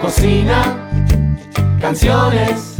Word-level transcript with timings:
Cocina, 0.00 0.76
canciones, 1.80 2.76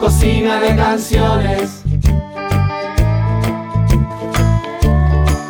cocina 0.00 0.60
de 0.60 0.76
canciones. 0.76 1.82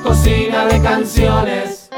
Cocina 0.03 0.66
de 0.66 0.82
canciones. 0.82 1.88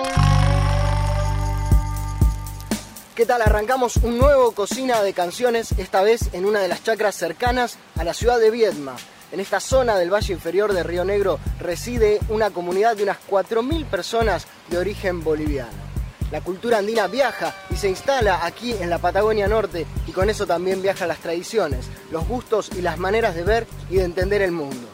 ¿Qué 3.16 3.26
tal? 3.26 3.42
Arrancamos 3.42 3.96
un 3.96 4.18
nuevo 4.18 4.52
Cocina 4.52 5.02
de 5.02 5.12
Canciones, 5.12 5.72
esta 5.76 6.02
vez 6.02 6.32
en 6.32 6.46
una 6.46 6.60
de 6.60 6.68
las 6.68 6.84
chacras 6.84 7.16
cercanas 7.16 7.76
a 7.98 8.04
la 8.04 8.14
ciudad 8.14 8.38
de 8.38 8.52
Viedma. 8.52 8.94
En 9.32 9.40
esta 9.40 9.58
zona 9.58 9.96
del 9.96 10.12
Valle 10.14 10.32
Inferior 10.32 10.72
de 10.72 10.84
Río 10.84 11.04
Negro 11.04 11.40
reside 11.58 12.20
una 12.28 12.50
comunidad 12.50 12.96
de 12.96 13.02
unas 13.02 13.18
4.000 13.28 13.84
personas 13.86 14.46
de 14.68 14.78
origen 14.78 15.24
boliviano. 15.24 15.89
La 16.30 16.40
cultura 16.42 16.78
andina 16.78 17.08
viaja 17.08 17.54
y 17.70 17.76
se 17.76 17.88
instala 17.88 18.44
aquí 18.46 18.72
en 18.72 18.88
la 18.88 18.98
Patagonia 18.98 19.48
Norte 19.48 19.84
y 20.06 20.12
con 20.12 20.30
eso 20.30 20.46
también 20.46 20.80
viajan 20.80 21.08
las 21.08 21.18
tradiciones, 21.18 21.86
los 22.12 22.26
gustos 22.28 22.70
y 22.76 22.82
las 22.82 22.98
maneras 22.98 23.34
de 23.34 23.42
ver 23.42 23.66
y 23.88 23.96
de 23.96 24.04
entender 24.04 24.40
el 24.42 24.52
mundo. 24.52 24.88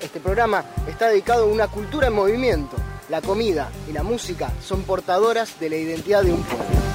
Este 0.00 0.20
programa 0.20 0.64
está 0.86 1.08
dedicado 1.08 1.44
a 1.44 1.52
una 1.52 1.66
cultura 1.66 2.06
en 2.06 2.12
movimiento. 2.12 2.76
La 3.08 3.20
comida 3.20 3.70
y 3.88 3.92
la 3.92 4.04
música 4.04 4.52
son 4.62 4.82
portadoras 4.82 5.58
de 5.58 5.70
la 5.70 5.76
identidad 5.76 6.22
de 6.22 6.32
un 6.32 6.42
pueblo. 6.42 6.85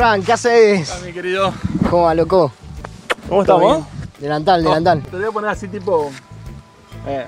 Fran, 0.00 0.22
¿qué 0.22 0.32
haces? 0.32 0.90
Hola, 0.90 1.04
mi 1.04 1.12
querido. 1.12 1.52
¿Cómo 1.90 2.04
va, 2.04 2.14
loco? 2.14 2.50
¿Cómo 3.28 3.44
¿Todo 3.44 3.60
estamos? 3.60 3.86
Delantal, 4.18 4.62
delantal. 4.64 5.02
Te 5.02 5.14
voy 5.18 5.26
a 5.26 5.30
poner 5.30 5.50
así 5.50 5.68
tipo. 5.68 6.10
Eh, 7.06 7.26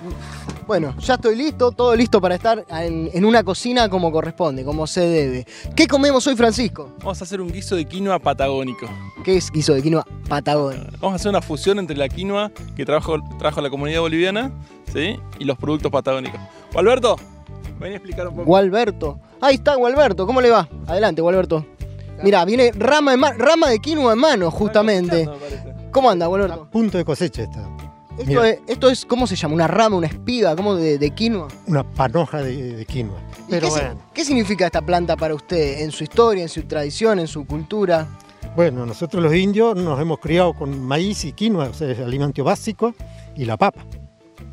Bueno, 0.67 0.95
ya 0.99 1.17
estoy 1.17 1.37
listo, 1.37 1.73
todo 1.73 1.95
listo 1.95 2.19
para 2.19 2.35
estar 2.35 2.65
en, 2.71 3.11
en 3.13 3.25
una 3.27 3.45
cocina 3.45 3.91
como 3.91 4.11
corresponde, 4.11 4.65
como 4.65 4.87
se 4.87 5.03
debe. 5.03 5.47
¿Qué 5.77 5.87
comemos 5.87 6.27
hoy, 6.27 6.35
Francisco? 6.35 6.95
vamos 7.01 7.21
a 7.21 7.25
hacer 7.25 7.43
un 7.43 7.53
guiso 7.53 7.77
de 7.77 7.85
quinoa 7.85 8.19
patagónico. 8.19 8.87
¿Qué 9.23 9.37
es 9.37 9.51
guiso 9.51 9.75
de 9.75 9.83
quinoa 9.83 10.07
patagón? 10.27 10.89
Vamos 10.99 11.13
a 11.13 11.17
hacer 11.17 11.29
una 11.29 11.43
fusión 11.43 11.79
entre 11.79 11.95
la 11.99 12.09
quinoa 12.09 12.51
que 12.75 12.87
trajo, 12.87 13.19
trajo 13.39 13.61
la 13.61 13.69
comunidad 13.69 14.01
boliviana 14.01 14.51
¿sí? 14.91 15.21
y 15.39 15.45
los 15.45 15.59
productos 15.59 15.93
patagónicos. 15.93 16.41
Alberto, 16.75 17.17
ven 17.79 17.93
a 17.93 17.97
explicar 17.97 18.29
un 18.29 18.37
poco. 18.37 18.47
Gualberto. 18.47 19.19
Ahí 19.43 19.57
está 19.57 19.75
Gualberto, 19.75 20.27
¿cómo 20.27 20.41
le 20.41 20.49
va? 20.49 20.69
Adelante, 20.87 21.21
Gualberto. 21.21 21.67
Mira, 22.23 22.45
viene 22.45 22.71
rama, 22.73 23.15
en 23.15 23.21
ma- 23.21 23.33
rama 23.33 23.69
de 23.71 23.79
quinoa 23.79 24.13
en 24.13 24.19
mano, 24.19 24.51
justamente. 24.51 25.29
¿Cómo 25.91 26.11
anda, 26.11 26.27
Gualberto? 26.27 26.69
Punto 26.71 26.99
de 26.99 27.05
cosecha 27.05 27.43
está. 27.43 27.69
Esto 28.19 28.45
es, 28.45 28.59
esto 28.67 28.91
es, 28.91 29.05
¿cómo 29.07 29.27
se 29.27 29.37
llama? 29.37 29.55
¿Una 29.55 29.67
rama, 29.67 29.97
una 29.97 30.07
espiga? 30.07 30.55
¿Cómo 30.55 30.75
de, 30.75 30.99
de 30.99 31.11
quinoa? 31.11 31.49
Una 31.67 31.83
panoja 31.83 32.43
de, 32.43 32.77
de 32.77 32.85
quinoa. 32.85 33.19
¿Y 33.49 33.51
Pero 33.51 33.67
qué, 33.69 33.73
bueno, 33.73 34.01
¿Qué 34.13 34.25
significa 34.25 34.67
esta 34.67 34.83
planta 34.83 35.17
para 35.17 35.35
usted? 35.35 35.81
En 35.81 35.91
su 35.91 36.05
historia, 36.05 36.43
en 36.43 36.49
su 36.49 36.63
tradición, 36.65 37.19
en 37.19 37.27
su 37.27 37.47
cultura. 37.47 38.07
bueno, 38.55 38.85
nosotros 38.87 39.23
los 39.23 39.35
indios 39.35 39.75
nos 39.77 39.99
hemos 40.01 40.19
criado 40.19 40.53
con 40.53 40.79
maíz 40.83 41.25
y 41.25 41.33
quinoa, 41.33 41.69
o 41.71 41.75
sea, 41.75 41.91
es 41.91 41.99
el 41.99 42.05
alimento 42.05 42.45
básico, 42.45 42.95
y 43.35 43.47
la 43.47 43.57
papa, 43.57 43.81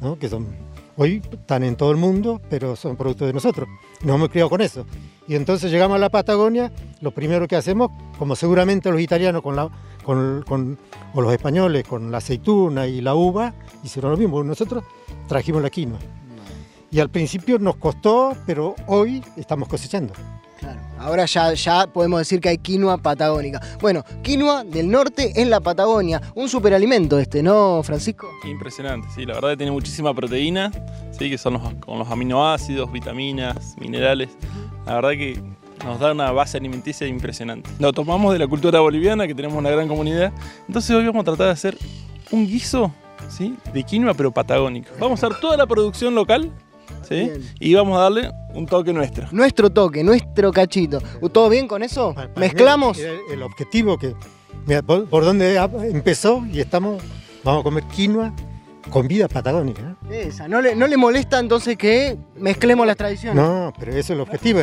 ¿no? 0.02 0.18
que 0.18 0.30
son, 0.30 0.48
hoy 1.00 1.22
están 1.32 1.64
en 1.64 1.78
todo 1.78 1.92
el 1.92 1.98
mundo, 1.98 2.42
pero 2.50 2.76
son 2.76 2.98
productos 2.98 3.26
de 3.28 3.34
nosotros. 3.34 3.70
Nos 4.04 4.16
hemos 4.18 4.30
criado 4.30 4.50
con 4.50 4.60
eso. 4.60 4.86
Y 5.28 5.36
entonces 5.36 5.72
llegamos 5.72 5.96
a 5.96 6.00
la 6.00 6.10
Patagonia, 6.10 6.72
lo 7.02 7.12
primero 7.12 7.48
que 7.48 7.56
hacemos, 7.56 7.90
como 8.18 8.36
seguramente 8.36 8.92
los 8.92 9.00
italianos 9.00 9.42
con 9.42 9.56
la, 9.56 9.70
con, 10.04 10.44
con- 10.46 10.78
o 11.14 11.22
los 11.22 11.32
españoles 11.32 11.86
con 11.88 12.12
la 12.12 12.18
aceituna 12.18 12.86
y 12.88 13.00
la 13.00 13.16
uva, 13.16 13.54
hicieron 13.84 14.12
lo 14.12 14.18
mismo. 14.18 14.44
Nosotros 14.44 14.84
trajimos 15.28 15.62
la 15.62 15.70
quinoa. 15.70 16.00
Y 16.92 17.00
al 17.00 17.10
principio 17.10 17.60
nos 17.60 17.78
costó, 17.78 18.36
pero 18.46 18.76
hoy 18.88 19.24
estamos 19.38 19.70
cosechando. 19.70 20.14
Ahora 21.00 21.26
ya, 21.26 21.54
ya 21.54 21.88
podemos 21.88 22.20
decir 22.20 22.42
que 22.42 22.50
hay 22.50 22.58
quinoa 22.58 22.98
patagónica. 22.98 23.62
Bueno, 23.80 24.04
quinoa 24.22 24.64
del 24.64 24.90
norte 24.90 25.42
en 25.42 25.50
la 25.50 25.62
Patagonia. 25.62 26.22
Un 26.36 26.50
superalimento 26.50 27.20
este, 27.20 27.42
¿no, 27.42 27.82
Francisco? 27.84 28.30
Impresionante, 28.44 29.08
sí, 29.16 29.26
la 29.26 29.36
verdad 29.36 29.52
que 29.52 29.58
tiene 29.58 29.72
muchísima 29.72 30.14
proteína, 30.14 30.72
sí, 31.18 31.30
que 31.30 31.38
son 31.38 31.54
los, 31.54 31.74
con 31.76 32.00
los 32.00 32.10
aminoácidos, 32.10 32.92
vitaminas, 32.92 33.76
minerales. 33.80 34.30
La 34.86 34.96
verdad 34.96 35.12
que 35.12 35.42
nos 35.86 36.00
da 36.00 36.12
una 36.12 36.32
base 36.32 36.58
alimenticia 36.58 37.08
impresionante. 37.08 37.70
Lo 37.80 37.94
tomamos 37.94 38.34
de 38.34 38.40
la 38.40 38.48
cultura 38.48 38.80
boliviana, 38.80 39.28
que 39.28 39.36
tenemos 39.36 39.58
una 39.58 39.70
gran 39.70 39.88
comunidad. 39.88 40.34
Entonces 40.68 40.96
hoy 40.96 41.06
vamos 41.06 41.22
a 41.22 41.26
tratar 41.26 41.48
de 41.48 41.54
hacer 41.54 41.78
un 42.32 42.46
guiso 42.46 42.92
¿sí? 43.30 43.56
de 43.74 43.84
quinoa, 43.84 44.14
pero 44.14 44.32
patagónico. 44.32 44.90
Vamos 45.00 45.24
a 45.24 45.28
usar 45.28 45.40
toda 45.40 45.56
la 45.58 45.66
producción 45.66 46.16
local 46.16 46.52
¿sí? 47.10 47.16
Bien. 47.16 47.42
y 47.60 47.74
vamos 47.74 47.98
a 47.98 48.02
darle 48.04 48.32
un 48.54 48.66
toque 48.66 48.94
nuestro. 48.94 49.28
Nuestro 49.32 49.70
toque, 49.70 50.04
nuestro 50.04 50.52
cachito. 50.52 51.00
¿Todo 51.32 51.50
bien 51.50 51.68
con 51.68 51.84
eso? 51.84 52.14
Para 52.14 52.30
¿Mezclamos? 52.38 52.98
El, 53.00 53.42
objetivo 53.44 53.98
que, 53.98 54.14
mira, 54.66 54.82
por, 54.82 55.06
por 55.10 55.26
donde 55.26 55.58
ha- 55.60 55.70
empezó 55.84 56.46
y 56.52 56.60
estamos, 56.60 57.02
vamos 57.44 57.62
a 57.62 57.64
comer 57.64 57.84
quinoa 57.96 58.34
con 58.90 59.08
vida 59.08 59.28
patagónica. 59.28 59.96
¿eh? 60.10 60.26
Esa. 60.28 60.48
¿No 60.48 60.62
le, 60.62 60.76
¿No 60.76 60.88
le 60.88 60.98
molesta 60.98 61.40
entonces 61.40 61.78
que 61.78 62.18
mezclemos 62.36 62.88
las 62.88 62.98
tradiciones? 62.98 63.36
No, 63.36 63.74
pero 63.78 63.92
eso 63.92 64.00
es 64.00 64.10
el 64.12 64.20
objetivo. 64.22 64.60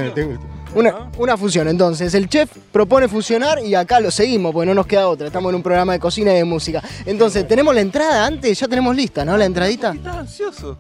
Una, 0.75 1.10
una 1.19 1.37
fusión, 1.37 1.69
entonces. 1.69 2.15
El 2.15 2.28
chef 2.28 2.50
propone 2.72 3.09
fusionar 3.09 3.60
y 3.65 3.75
acá 3.75 4.00
lo 4.00 4.10
seguimos, 4.10 4.53
porque 4.53 4.66
no 4.66 4.75
nos 4.75 4.87
queda 4.87 5.09
otra. 5.09 5.27
Estamos 5.27 5.50
en 5.50 5.56
un 5.56 5.62
programa 5.62 5.93
de 5.93 6.00
cocina 6.00 6.32
y 6.32 6.37
de 6.37 6.44
música. 6.44 6.82
Entonces, 7.04 7.47
tenemos 7.47 7.75
la 7.75 7.81
entrada 7.81 8.27
antes, 8.27 8.59
ya 8.59 8.69
tenemos 8.69 8.94
lista, 8.94 9.25
¿no? 9.25 9.37
La 9.37 9.44
entradita. 9.44 9.93
Estás 9.93 10.16
ansioso. 10.16 10.78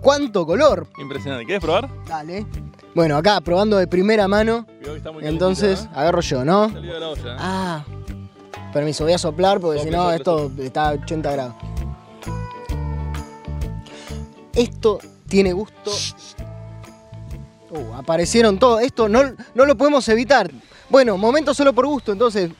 ¿Cuánto 0.00 0.46
color? 0.46 0.86
Impresionante. 0.98 1.44
¿Quieres 1.44 1.62
probar? 1.62 1.88
Dale. 2.06 2.46
Bueno, 2.94 3.16
acá 3.16 3.40
probando 3.40 3.76
de 3.76 3.86
primera 3.86 4.26
mano. 4.28 4.66
Entonces, 5.20 5.80
calentita, 5.80 6.00
agarro 6.00 6.20
yo, 6.20 6.44
¿no? 6.44 6.66
¿eh? 6.66 6.70
Salió 6.72 6.94
de 6.94 7.00
la 7.00 7.08
olla. 7.08 7.32
¿eh? 7.32 7.36
Ah. 7.38 7.84
Permiso, 8.72 9.04
voy 9.04 9.14
a 9.14 9.18
soplar 9.18 9.60
porque 9.60 9.80
si 9.80 9.90
no 9.90 10.10
esto 10.12 10.50
está 10.58 10.88
a 10.88 10.92
80 10.92 11.32
grados. 11.32 11.54
Esto 14.54 14.98
tiene 15.28 15.52
gusto. 15.52 15.90
Uh, 17.70 17.94
aparecieron 17.94 18.58
todos. 18.58 18.82
Esto 18.82 19.08
no, 19.08 19.22
no 19.54 19.66
lo 19.66 19.76
podemos 19.76 20.08
evitar. 20.08 20.50
Bueno, 20.88 21.18
momento 21.18 21.52
solo 21.52 21.72
por 21.72 21.86
gusto, 21.86 22.12
entonces. 22.12 22.50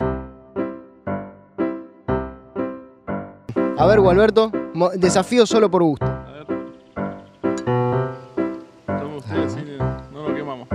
A 3.79 3.87
ver, 3.87 4.01
Gualberto, 4.01 4.51
desafío 4.97 5.47
solo 5.47 5.71
por 5.71 5.83
gusto. 5.83 6.05
A 6.05 6.33
ver. 6.33 6.47
Tome 8.87 9.17
usted 9.17 9.37
así, 9.37 9.61
no 10.13 10.29
lo 10.29 10.35
quemamos. 10.35 10.69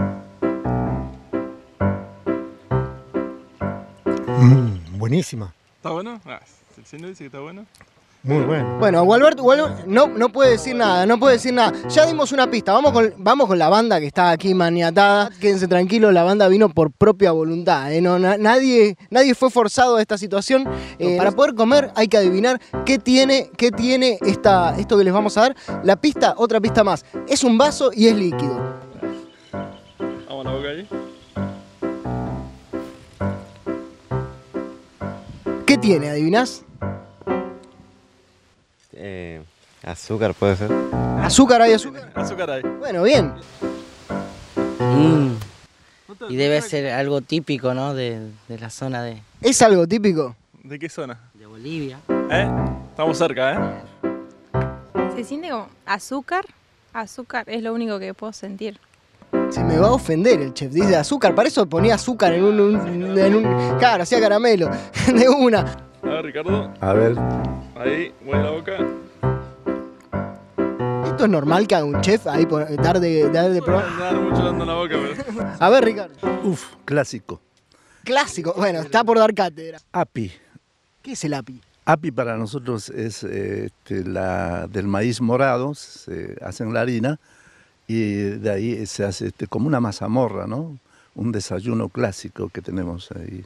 Mm, 4.25 4.97
buenísima, 4.97 5.53
¿Está 5.75 5.89
bueno? 5.89 6.21
Ah, 6.25 6.39
¿sí 6.85 6.97
no 6.97 7.07
dice 7.07 7.19
que 7.19 7.25
está 7.25 7.39
bueno? 7.39 7.65
Muy 8.23 8.43
bueno. 8.45 8.77
Bueno, 9.43 9.69
no, 9.85 10.07
no 10.07 10.29
puede 10.29 10.51
decir 10.51 10.75
nada, 10.75 11.05
no 11.05 11.19
puede 11.19 11.33
decir 11.33 11.53
nada. 11.53 11.73
Ya 11.89 12.05
dimos 12.05 12.31
una 12.31 12.49
pista, 12.49 12.71
vamos 12.71 12.93
con, 12.93 13.13
vamos 13.17 13.47
con 13.47 13.59
la 13.59 13.67
banda 13.67 13.99
que 13.99 14.05
está 14.07 14.29
aquí 14.31 14.53
maniatada. 14.53 15.29
Quédense 15.41 15.67
tranquilos, 15.67 16.13
la 16.13 16.23
banda 16.23 16.47
vino 16.47 16.69
por 16.69 16.91
propia 16.91 17.31
voluntad. 17.33 17.91
¿eh? 17.91 17.99
No, 18.01 18.17
na- 18.19 18.37
nadie, 18.37 18.95
nadie 19.09 19.35
fue 19.35 19.49
forzado 19.51 19.97
a 19.97 20.01
esta 20.01 20.17
situación. 20.17 20.65
Eh, 20.99 21.17
para 21.17 21.31
poder 21.33 21.53
comer 21.53 21.91
hay 21.95 22.07
que 22.07 22.15
adivinar 22.15 22.61
qué 22.85 22.97
tiene, 22.97 23.49
qué 23.57 23.71
tiene 23.71 24.17
esta, 24.21 24.77
esto 24.77 24.97
que 24.97 25.03
les 25.03 25.13
vamos 25.13 25.37
a 25.37 25.41
dar. 25.41 25.55
La 25.83 25.97
pista, 25.97 26.33
otra 26.37 26.61
pista 26.61 26.83
más. 26.83 27.03
Es 27.27 27.43
un 27.43 27.57
vaso 27.57 27.91
y 27.93 28.07
es 28.07 28.15
líquido. 28.15 28.57
Vamos 30.29 30.45
a 30.45 30.49
la 30.49 30.55
boca 30.55 30.69
ahí. 30.69 30.87
¿Qué 35.65 35.77
tiene? 35.77 36.09
¿Adivinás? 36.09 36.63
Azúcar 39.93 40.33
puede 40.33 40.55
ser. 40.55 40.71
¿Azúcar 41.21 41.61
hay 41.61 41.73
azúcar? 41.73 42.11
Azúcar 42.15 42.49
ahí. 42.51 42.61
Bueno, 42.79 43.03
bien. 43.03 43.33
Mm, 44.79 45.31
Y 46.29 46.35
debe 46.35 46.61
ser 46.61 46.91
algo 46.93 47.21
típico, 47.21 47.73
¿no? 47.73 47.93
De, 47.93 48.19
de 48.47 48.59
la 48.59 48.69
zona 48.69 49.01
de, 49.03 49.21
¿Es 49.41 49.61
algo 49.61 49.87
típico? 49.87 50.35
¿De 50.63 50.77
qué 50.79 50.89
zona? 50.89 51.19
de 51.33 51.45
Bolivia. 51.45 51.99
¿Eh? 52.31 52.49
Estamos 52.91 53.17
cerca, 53.17 53.53
¿eh? 53.53 53.81
Se 55.15 55.23
siente 55.23 55.49
como 55.49 55.67
azúcar. 55.85 56.45
Azúcar 56.93 57.45
es 57.49 57.61
lo 57.63 57.73
único 57.73 57.97
que 57.99 58.13
puedo 58.13 58.33
sentir. 58.33 58.79
Se 59.49 59.63
me 59.63 59.77
va 59.77 59.87
a 59.87 59.91
ofender 59.91 60.39
el 60.41 60.53
chef. 60.53 60.71
Dice 60.71 60.95
azúcar. 60.95 61.33
Para 61.35 61.47
eso 61.47 61.65
ponía 61.65 61.95
azúcar 61.95 62.33
en 62.33 62.43
un. 62.43 62.59
un- 62.59 63.17
en 63.17 63.35
un 63.35 63.77
claro, 63.79 64.03
hacía 64.03 64.19
caramelo. 64.19 64.69
De 65.13 65.27
una. 65.29 65.61
A 66.03 66.07
ver, 66.07 66.25
Ricardo. 66.25 66.71
A 66.79 66.93
ver. 66.93 67.15
Ahí, 67.75 68.13
mueve 68.23 68.43
la 68.43 68.51
boca. 68.51 68.73
¿Esto 71.23 71.31
es 71.31 71.39
normal 71.39 71.67
que 71.67 71.75
haga 71.75 71.85
un 71.85 72.01
chef 72.01 72.27
ahí 72.27 72.45
por, 72.45 72.69
dar 72.81 72.99
de, 72.99 73.29
dar 73.29 73.49
de 73.49 73.61
probar? 73.61 73.89
No 73.91 73.97
dar 73.97 74.15
mucho 74.15 74.43
dando 74.43 74.65
la 74.65 74.73
boca, 74.73 74.95
pero. 74.99 75.55
A 75.57 75.69
ver, 75.69 75.85
Ricardo. 75.85 76.15
Uf, 76.43 76.75
clásico. 76.83 77.39
Clásico. 78.03 78.53
Bueno, 78.57 78.81
está 78.81 79.05
por 79.05 79.17
dar 79.17 79.33
cátedra. 79.33 79.79
API. 79.93 80.33
¿Qué 81.01 81.13
es 81.13 81.23
el 81.23 81.33
API? 81.33 81.61
API 81.85 82.11
para 82.11 82.35
nosotros 82.35 82.89
es 82.89 83.23
eh, 83.23 83.67
este, 83.67 84.03
la 84.03 84.67
del 84.67 84.87
maíz 84.87 85.21
morado, 85.21 85.73
se 85.75 86.35
hace 86.41 86.65
en 86.65 86.73
la 86.73 86.81
harina 86.81 87.17
y 87.87 88.15
de 88.15 88.51
ahí 88.51 88.85
se 88.85 89.05
hace 89.05 89.27
este, 89.27 89.47
como 89.47 89.67
una 89.67 89.79
mazamorra, 89.79 90.45
¿no? 90.45 90.77
Un 91.15 91.31
desayuno 91.31 91.87
clásico 91.87 92.49
que 92.49 92.61
tenemos 92.61 93.11
ahí 93.13 93.45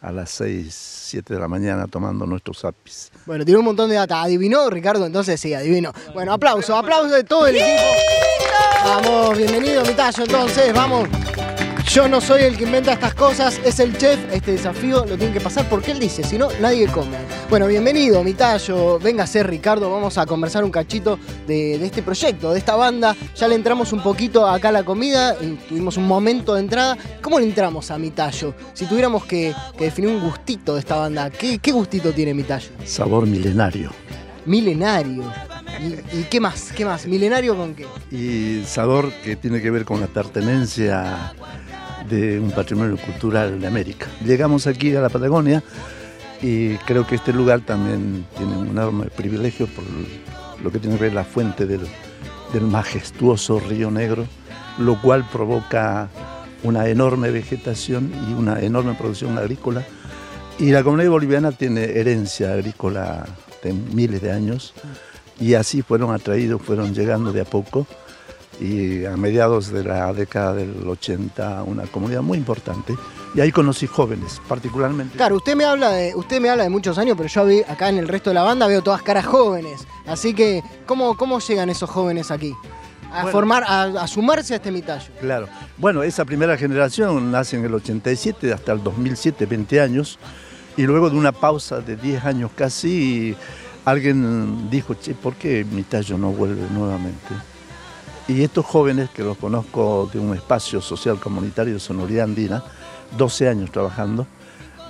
a 0.00 0.12
las 0.12 0.30
6, 0.30 0.74
7 0.74 1.34
de 1.34 1.40
la 1.40 1.48
mañana 1.48 1.86
tomando 1.86 2.26
nuestros 2.26 2.64
apis. 2.64 3.10
Bueno, 3.24 3.44
tiene 3.44 3.58
un 3.58 3.64
montón 3.64 3.88
de 3.88 3.96
data. 3.96 4.22
¿Adivinó, 4.22 4.68
Ricardo? 4.70 5.06
Entonces 5.06 5.40
sí, 5.40 5.54
adivinó. 5.54 5.92
Bueno, 6.14 6.32
aplauso, 6.32 6.76
aplauso 6.76 7.14
de 7.14 7.24
todo 7.24 7.46
el 7.46 7.56
equipo. 7.56 7.82
Vamos, 8.84 9.36
bienvenido, 9.36 9.84
mi 9.84 9.94
tallo, 9.94 10.22
entonces, 10.24 10.72
vamos. 10.72 11.08
Yo 11.88 12.08
no 12.08 12.20
soy 12.20 12.42
el 12.42 12.56
que 12.56 12.64
inventa 12.64 12.92
estas 12.92 13.14
cosas, 13.14 13.60
es 13.64 13.80
el 13.80 13.96
chef. 13.96 14.18
Este 14.32 14.52
desafío 14.52 15.06
lo 15.06 15.16
tienen 15.16 15.32
que 15.32 15.40
pasar 15.40 15.68
porque 15.68 15.92
él 15.92 15.98
dice, 15.98 16.22
si 16.22 16.36
no, 16.36 16.48
nadie 16.60 16.86
come. 16.88 17.16
Bueno, 17.48 17.68
bienvenido, 17.68 18.24
mi 18.24 18.34
tallo. 18.34 18.98
Venga 18.98 19.22
a 19.22 19.26
ser 19.26 19.46
Ricardo, 19.46 19.88
vamos 19.88 20.18
a 20.18 20.26
conversar 20.26 20.64
un 20.64 20.70
cachito 20.72 21.16
de, 21.46 21.78
de 21.78 21.86
este 21.86 22.02
proyecto, 22.02 22.52
de 22.52 22.58
esta 22.58 22.74
banda. 22.74 23.14
Ya 23.36 23.46
le 23.46 23.54
entramos 23.54 23.92
un 23.92 24.02
poquito 24.02 24.48
acá 24.48 24.70
a 24.70 24.72
la 24.72 24.82
comida, 24.82 25.36
y 25.40 25.54
tuvimos 25.68 25.96
un 25.96 26.08
momento 26.08 26.54
de 26.54 26.60
entrada. 26.60 26.98
¿Cómo 27.22 27.38
le 27.38 27.46
entramos 27.46 27.92
a 27.92 27.98
mi 27.98 28.10
tallo? 28.10 28.52
Si 28.74 28.86
tuviéramos 28.86 29.24
que, 29.26 29.54
que 29.78 29.84
definir 29.84 30.10
un 30.10 30.20
gustito 30.20 30.74
de 30.74 30.80
esta 30.80 30.96
banda, 30.96 31.30
¿qué, 31.30 31.60
qué 31.60 31.70
gustito 31.70 32.12
tiene 32.12 32.34
mi 32.34 32.42
tallo? 32.42 32.68
Sabor 32.84 33.28
milenario. 33.28 33.92
Milenario. 34.44 35.22
¿Y, 35.80 36.18
y 36.18 36.22
qué 36.24 36.40
más? 36.40 36.72
¿Qué 36.72 36.84
más? 36.84 37.06
¿Milenario 37.06 37.56
con 37.56 37.76
qué? 37.76 37.86
Y 38.10 38.64
sabor 38.66 39.12
que 39.22 39.36
tiene 39.36 39.62
que 39.62 39.70
ver 39.70 39.84
con 39.84 40.00
la 40.00 40.08
pertenencia 40.08 41.32
de 42.10 42.40
un 42.40 42.50
patrimonio 42.50 42.96
cultural 42.96 43.60
de 43.60 43.66
América. 43.68 44.08
Llegamos 44.24 44.66
aquí 44.66 44.96
a 44.96 45.00
la 45.00 45.10
Patagonia 45.10 45.62
y 46.46 46.76
creo 46.86 47.04
que 47.04 47.16
este 47.16 47.32
lugar 47.32 47.62
también 47.62 48.24
tiene 48.36 48.56
un 48.56 48.68
enorme 48.68 49.06
privilegio 49.06 49.66
por 49.66 49.82
lo 50.62 50.70
que 50.70 50.78
tiene 50.78 50.96
que 50.96 51.02
ver 51.02 51.12
la 51.12 51.24
fuente 51.24 51.66
del, 51.66 51.80
del 52.52 52.62
majestuoso 52.62 53.58
río 53.58 53.90
Negro, 53.90 54.26
lo 54.78 55.02
cual 55.02 55.28
provoca 55.32 56.08
una 56.62 56.86
enorme 56.86 57.32
vegetación 57.32 58.12
y 58.30 58.34
una 58.34 58.60
enorme 58.60 58.94
producción 58.94 59.36
agrícola. 59.38 59.84
Y 60.60 60.70
la 60.70 60.84
comunidad 60.84 61.10
boliviana 61.10 61.50
tiene 61.50 61.82
herencia 61.82 62.52
agrícola 62.52 63.26
de 63.64 63.72
miles 63.72 64.22
de 64.22 64.30
años 64.30 64.72
y 65.40 65.54
así 65.54 65.82
fueron 65.82 66.14
atraídos, 66.14 66.62
fueron 66.62 66.94
llegando 66.94 67.32
de 67.32 67.40
a 67.40 67.44
poco 67.44 67.88
y 68.60 69.04
a 69.04 69.16
mediados 69.16 69.72
de 69.72 69.82
la 69.82 70.12
década 70.12 70.54
del 70.54 70.88
80 70.88 71.64
una 71.64 71.82
comunidad 71.88 72.22
muy 72.22 72.38
importante 72.38 72.94
y 73.36 73.40
ahí 73.40 73.52
conocí 73.52 73.86
jóvenes 73.86 74.40
particularmente 74.48 75.16
Claro, 75.16 75.36
usted 75.36 75.54
me 75.54 75.64
habla 75.64 75.90
de, 75.90 76.14
usted 76.14 76.40
me 76.40 76.48
habla 76.50 76.64
de 76.64 76.70
muchos 76.70 76.96
años, 76.98 77.16
pero 77.16 77.28
yo 77.28 77.44
vi 77.44 77.60
acá 77.62 77.88
en 77.90 77.98
el 77.98 78.08
resto 78.08 78.30
de 78.30 78.34
la 78.34 78.42
banda 78.42 78.66
veo 78.66 78.82
todas 78.82 79.02
caras 79.02 79.26
jóvenes. 79.26 79.86
Así 80.06 80.34
que, 80.34 80.62
¿cómo, 80.86 81.16
cómo 81.16 81.38
llegan 81.38 81.68
esos 81.70 81.88
jóvenes 81.90 82.30
aquí? 82.30 82.54
A 83.12 83.22
Bueno. 83.22 83.30
formar, 83.30 83.64
a, 83.66 83.82
a 83.84 84.06
sumarse 84.08 84.54
a 84.54 84.56
este 84.56 84.72
mitallo. 84.72 85.06
Claro. 85.20 85.48
Bueno, 85.78 86.02
esa 86.02 86.24
primera 86.24 86.56
generación 86.56 87.30
nace 87.30 87.56
en 87.56 87.64
el 87.64 87.74
87 87.74 88.52
hasta 88.52 88.72
el 88.72 88.82
2007, 88.82 89.46
20 89.46 89.80
años, 89.80 90.18
y 90.76 90.82
luego 90.82 91.08
de 91.10 91.16
una 91.16 91.32
pausa 91.32 91.80
de 91.80 91.96
10 91.96 92.24
años 92.24 92.50
casi, 92.54 93.36
alguien 93.84 94.68
dijo, 94.70 94.94
che, 94.94 95.14
¿por 95.14 95.34
qué 95.34 95.64
mi 95.64 95.82
tallo 95.84 96.18
no 96.18 96.30
vuelve 96.30 96.62
nuevamente? 96.70 97.34
Y 98.28 98.42
estos 98.42 98.66
jóvenes, 98.66 99.08
que 99.10 99.22
los 99.22 99.36
conozco 99.38 100.10
de 100.12 100.18
un 100.18 100.34
espacio 100.34 100.80
social 100.80 101.18
comunitario 101.20 101.74
de 101.74 101.80
Sonoridad 101.80 102.24
Andina, 102.24 102.64
12 103.16 103.48
años 103.48 103.70
trabajando, 103.70 104.26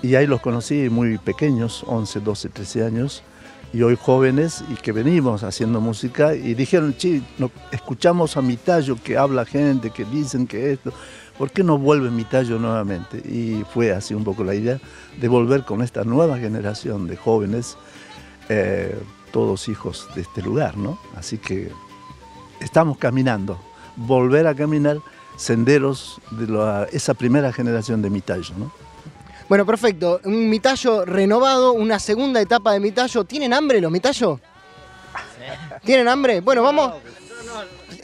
y 0.02 0.14
ahí 0.14 0.26
los 0.26 0.40
conocí 0.40 0.88
muy 0.90 1.18
pequeños, 1.18 1.84
11, 1.86 2.20
12, 2.20 2.48
13 2.50 2.84
años, 2.84 3.22
y 3.72 3.82
hoy 3.82 3.96
jóvenes 4.00 4.64
y 4.70 4.74
que 4.74 4.92
venimos 4.92 5.42
haciendo 5.42 5.80
música. 5.80 6.34
Y 6.34 6.54
dijeron, 6.54 6.94
no, 7.38 7.50
escuchamos 7.70 8.36
a 8.36 8.42
mi 8.42 8.56
tallo 8.56 8.96
que 9.02 9.18
habla 9.18 9.44
gente, 9.44 9.90
que 9.90 10.04
dicen 10.04 10.46
que 10.46 10.72
esto, 10.72 10.92
¿por 11.36 11.50
qué 11.50 11.62
no 11.62 11.78
vuelve 11.78 12.10
mi 12.10 12.24
tallo 12.24 12.58
nuevamente? 12.58 13.18
Y 13.18 13.64
fue 13.72 13.92
así 13.92 14.14
un 14.14 14.24
poco 14.24 14.44
la 14.44 14.54
idea 14.54 14.80
de 15.20 15.28
volver 15.28 15.64
con 15.64 15.82
esta 15.82 16.04
nueva 16.04 16.38
generación 16.38 17.06
de 17.06 17.16
jóvenes, 17.16 17.76
eh, 18.48 18.98
todos 19.32 19.68
hijos 19.68 20.08
de 20.14 20.22
este 20.22 20.40
lugar, 20.42 20.76
¿no? 20.76 20.98
Así 21.14 21.36
que 21.38 21.70
estamos 22.60 22.96
caminando, 22.98 23.58
volver 23.96 24.46
a 24.46 24.54
caminar 24.54 25.00
senderos 25.36 26.20
de 26.30 26.46
la- 26.48 26.86
esa 26.92 27.14
primera 27.14 27.52
generación 27.52 28.02
de 28.02 28.10
mi 28.10 28.20
tallo, 28.20 28.54
¿no? 28.58 28.72
Bueno, 29.48 29.64
perfecto. 29.64 30.20
Un 30.24 30.48
mitallo 30.50 31.04
renovado, 31.04 31.72
una 31.72 31.98
segunda 32.00 32.40
etapa 32.40 32.72
de 32.72 32.80
mitallo. 32.80 33.24
¿Tienen 33.24 33.52
hambre 33.52 33.80
los 33.80 33.92
mitallos? 33.92 34.40
¿Tienen 35.84 36.08
hambre? 36.08 36.40
Bueno, 36.40 36.62
vamos. 36.62 36.94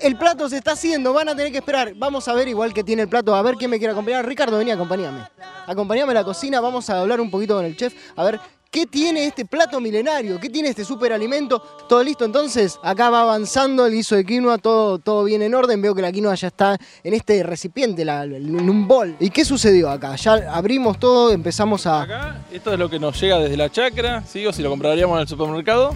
El 0.00 0.16
plato 0.16 0.48
se 0.48 0.56
está 0.58 0.72
haciendo, 0.72 1.12
van 1.12 1.28
a 1.28 1.36
tener 1.36 1.50
que 1.52 1.58
esperar. 1.58 1.94
Vamos 1.96 2.26
a 2.28 2.32
ver 2.34 2.48
igual 2.48 2.72
que 2.72 2.84
tiene 2.84 3.02
el 3.02 3.08
plato, 3.08 3.34
a 3.34 3.42
ver 3.42 3.56
quién 3.56 3.70
me 3.70 3.78
quiere 3.78 3.92
acompañar. 3.92 4.26
Ricardo, 4.26 4.58
vení, 4.58 4.70
acompáñame. 4.70 5.20
Acompáñame 5.66 6.12
a 6.12 6.14
la 6.14 6.24
cocina, 6.24 6.60
vamos 6.60 6.88
a 6.90 7.00
hablar 7.00 7.20
un 7.20 7.30
poquito 7.30 7.54
con 7.56 7.64
el 7.64 7.76
chef, 7.76 7.94
a 8.16 8.24
ver 8.24 8.40
qué 8.72 8.86
tiene 8.86 9.26
este 9.26 9.44
plato 9.44 9.78
milenario, 9.80 10.40
qué 10.40 10.48
tiene 10.48 10.70
este 10.70 10.82
superalimento. 10.84 11.60
Todo 11.88 12.02
listo, 12.02 12.24
entonces, 12.24 12.78
acá 12.82 13.10
va 13.10 13.20
avanzando 13.20 13.84
el 13.86 13.92
guiso 13.92 14.16
de 14.16 14.24
quinoa, 14.24 14.56
todo, 14.58 14.98
todo 14.98 15.24
bien 15.24 15.42
en 15.42 15.54
orden. 15.54 15.80
Veo 15.82 15.94
que 15.94 16.00
la 16.02 16.10
quinoa 16.10 16.34
ya 16.34 16.48
está 16.48 16.78
en 17.04 17.12
este 17.14 17.42
recipiente, 17.42 18.04
la- 18.04 18.24
en 18.24 18.68
un 18.70 18.88
bol. 18.88 19.14
¿Y 19.20 19.28
qué 19.30 19.44
sucedió 19.44 19.90
acá? 19.90 20.16
Ya 20.16 20.32
abrimos 20.52 20.98
todo, 20.98 21.30
empezamos 21.32 21.86
a... 21.86 22.02
Acá, 22.02 22.40
esto 22.50 22.72
es 22.72 22.78
lo 22.78 22.88
que 22.88 22.98
nos 22.98 23.20
llega 23.20 23.38
desde 23.38 23.56
la 23.58 23.70
chacra, 23.70 24.24
¿sí? 24.26 24.46
o 24.46 24.52
si 24.54 24.62
lo 24.62 24.70
compraríamos 24.70 25.16
en 25.16 25.20
el 25.22 25.28
supermercado. 25.28 25.94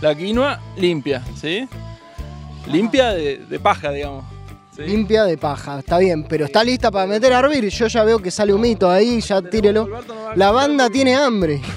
La 0.00 0.14
quinoa 0.14 0.60
limpia, 0.76 1.22
¿sí? 1.40 1.68
Limpia 2.70 3.10
de, 3.10 3.38
de 3.38 3.58
paja, 3.60 3.90
digamos. 3.90 4.24
¿Sí? 4.74 4.82
Limpia 4.82 5.24
de 5.24 5.36
paja, 5.38 5.78
está 5.80 5.98
bien, 5.98 6.24
pero 6.28 6.44
está 6.46 6.62
lista 6.64 6.90
para 6.90 7.06
meter 7.06 7.32
a 7.32 7.38
hervir. 7.40 7.68
Yo 7.68 7.86
ya 7.86 8.04
veo 8.04 8.18
que 8.18 8.30
sale 8.30 8.52
humito 8.52 8.90
ahí, 8.90 9.20
ya 9.20 9.40
tírelo. 9.42 9.88
La 10.36 10.50
banda 10.50 10.88
tiene 10.90 11.14
hambre. 11.14 11.60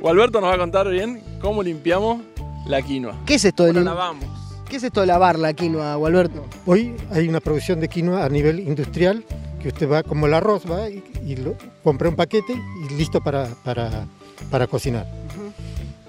O 0.00 0.08
Alberto 0.08 0.40
nos 0.40 0.48
va 0.50 0.54
a 0.54 0.58
contar 0.58 0.88
bien 0.88 1.22
cómo 1.40 1.62
limpiamos 1.62 2.22
la 2.66 2.80
quinoa. 2.80 3.14
¿Qué 3.26 3.34
es 3.34 3.44
esto 3.44 3.64
de 3.64 3.70
¿Cómo 3.72 3.80
lim- 3.80 3.84
la 3.84 3.90
lavamos? 3.94 4.24
¿Qué 4.70 4.76
es 4.76 4.82
esto 4.84 5.00
de 5.02 5.06
lavar 5.06 5.38
la 5.38 5.52
quinoa, 5.52 5.96
Gualberto? 5.96 6.46
Hoy 6.66 6.94
hay 7.10 7.28
una 7.28 7.40
producción 7.40 7.78
de 7.80 7.88
quinoa 7.88 8.24
a 8.24 8.28
nivel 8.30 8.60
industrial 8.60 9.24
que 9.60 9.68
usted 9.68 9.90
va 9.90 10.02
como 10.02 10.26
el 10.26 10.34
arroz, 10.34 10.62
va 10.70 10.88
y, 10.88 11.02
y 11.26 11.36
lo, 11.36 11.56
compra 11.82 12.08
un 12.08 12.16
paquete 12.16 12.54
y 12.54 12.94
listo 12.94 13.20
para, 13.20 13.48
para, 13.64 14.06
para 14.50 14.66
cocinar. 14.66 15.06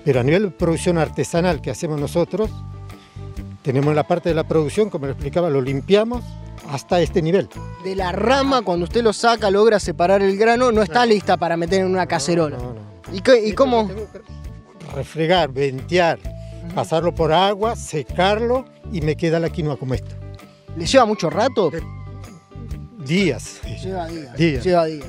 Pero 0.06 0.20
a 0.20 0.24
nivel 0.24 0.44
de 0.44 0.52
producción 0.52 0.98
artesanal 0.98 1.62
que 1.62 1.72
hacemos 1.72 2.00
nosotros, 2.00 2.50
tenemos 3.62 3.94
la 3.96 4.04
parte 4.08 4.30
de 4.30 4.36
la 4.36 4.44
producción, 4.48 4.89
como 4.89 5.06
le 5.06 5.12
explicaba, 5.13 5.50
lo 5.50 5.62
limpiamos 5.62 6.24
hasta 6.70 7.01
este 7.01 7.22
nivel. 7.22 7.50
De 7.84 7.96
la 7.96 8.12
rama, 8.12 8.62
cuando 8.62 8.84
usted 8.86 9.01
lo 9.04 9.13
saca, 9.13 9.50
logra 9.51 9.80
separar 9.80 10.22
el 10.22 10.38
grano, 10.38 10.72
no 10.72 10.82
está 10.82 11.06
lista 11.06 11.38
para 11.38 11.58
meter 11.58 11.82
en 11.82 11.88
una 11.88 12.06
cacerola. 12.06 12.58
No, 12.58 12.74
no. 12.74 12.82
¿Y, 13.13 13.22
qué- 13.22 13.46
y 13.48 13.54
cómo? 13.54 13.89
Refregar, 14.96 15.51
ventear, 15.51 16.20
pasarlo 16.75 17.13
por 17.13 17.32
agua, 17.34 17.75
secarlo 17.75 18.66
y 18.92 19.01
me 19.01 19.16
queda 19.16 19.39
la 19.39 19.50
quinoa 19.50 19.78
como 19.78 19.94
esto. 19.94 20.16
¿Le 20.75 20.86
lleva 20.86 21.06
mucho 21.06 21.30
rato? 21.30 21.72
Días. 23.06 23.60
Lleva 23.84 24.08
días. 24.08 24.36
Días. 24.38 24.63
Lleva 24.63 24.86
días. 24.86 25.08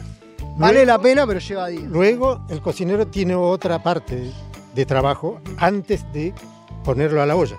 Vale 0.57 0.85
la 0.87 0.99
pena, 0.99 1.27
pero 1.27 1.41
lleva 1.41 1.69
días. 1.69 1.85
Luego 1.85 2.45
el 2.49 2.61
cocinero 2.61 3.07
tiene 3.07 3.35
otra 3.35 3.83
parte 3.83 4.31
de 4.75 4.87
trabajo 4.87 5.41
antes 5.59 6.11
de 6.13 6.33
ponerlo 6.85 7.23
a 7.23 7.27
la 7.27 7.37
olla. 7.37 7.57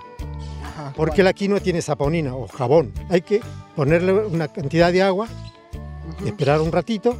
Porque 0.96 1.22
la 1.22 1.32
quinoa 1.32 1.60
tiene 1.60 1.82
saponina 1.82 2.34
o 2.34 2.46
jabón. 2.48 2.92
Hay 3.10 3.22
que 3.22 3.40
ponerle 3.76 4.12
una 4.12 4.48
cantidad 4.48 4.92
de 4.92 5.02
agua, 5.02 5.26
Ujú. 6.18 6.26
esperar 6.26 6.60
un 6.60 6.70
ratito, 6.72 7.16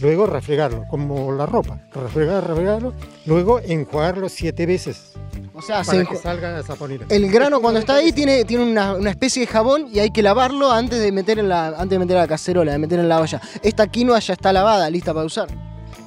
luego 0.00 0.26
refregarlo, 0.26 0.84
como 0.90 1.32
la 1.32 1.46
ropa. 1.46 1.80
Refregar, 1.92 2.46
refregarlo, 2.46 2.92
luego 3.26 3.58
enjuagarlo 3.60 4.28
siete 4.28 4.64
veces 4.66 5.12
O 5.54 5.60
sea, 5.62 5.82
se 5.82 5.90
para 5.90 6.02
enju- 6.04 6.08
que 6.10 6.16
salga 6.16 6.50
la 6.52 6.62
saponina. 6.62 7.06
el 7.08 7.30
grano 7.30 7.60
cuando 7.60 7.80
está 7.80 7.96
ahí 7.96 8.12
tiene, 8.12 8.44
tiene 8.44 8.62
una, 8.70 8.94
una 8.94 9.10
especie 9.10 9.40
de 9.40 9.46
jabón 9.48 9.88
y 9.92 9.98
hay 9.98 10.10
que 10.10 10.22
lavarlo 10.22 10.70
antes 10.70 11.00
de 11.00 11.10
meter 11.10 11.38
en 11.40 11.48
la, 11.48 11.68
antes 11.68 11.90
de 11.90 11.98
meter 11.98 12.16
a 12.16 12.20
la 12.20 12.28
cacerola, 12.28 12.72
de 12.72 12.78
meter 12.78 13.00
en 13.00 13.08
la 13.08 13.20
olla. 13.20 13.40
Esta 13.62 13.86
quinoa 13.88 14.20
ya 14.20 14.34
está 14.34 14.52
lavada, 14.52 14.88
lista 14.88 15.12
para 15.12 15.26
usar. 15.26 15.48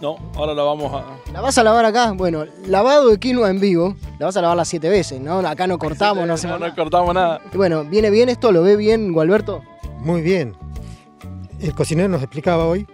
No, 0.02 0.18
ahora 0.36 0.54
la 0.56 0.64
vamos 0.64 0.92
a. 0.94 1.32
¿La 1.32 1.42
vas 1.42 1.58
a 1.58 1.64
lavar 1.64 1.86
acá? 1.86 2.12
Bueno, 2.14 2.46
lavado 2.66 3.10
de 3.10 3.20
quinoa 3.20 3.50
en 3.52 3.60
vivo, 3.60 3.96
la 4.18 4.26
vas 4.28 4.38
a 4.38 4.42
lavar 4.42 4.58
las 4.58 4.68
siete 4.68 4.90
veces, 4.90 5.22
¿no? 5.22 5.40
Acá 5.40 5.68
no 5.68 5.78
cortamos, 5.78 6.26
no 6.26 6.34
hacemos 6.34 6.60
no, 6.60 6.66
nada. 6.66 6.76
cortamos 6.76 7.14
nada. 7.14 7.40
Y 7.54 7.58
Bueno, 7.58 7.84
¿viene 7.86 8.10
bien 8.10 8.28
esto? 8.30 8.52
¿Lo 8.52 8.64
ve 8.64 8.76
bien, 8.76 9.14
Gualberto? 9.14 9.62
Muy 10.00 10.22
bien. 10.22 10.56
El 11.60 11.76
cocinero 11.76 12.10
nos 12.10 12.24
explicaba 12.24 12.66
hoy 12.66 12.88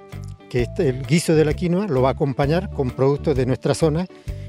que 0.49 0.63
este- 0.63 0.89
el 0.89 1.05
guiso 1.07 1.33
de 1.33 1.45
la 1.45 1.53
quinoa 1.53 1.87
lo 1.87 2.01
va 2.01 2.09
a 2.09 2.11
acompañar 2.11 2.69
con 2.71 2.91
productos 2.91 3.35
de 3.37 3.45
nuestra 3.45 3.73
zona, 3.73 4.05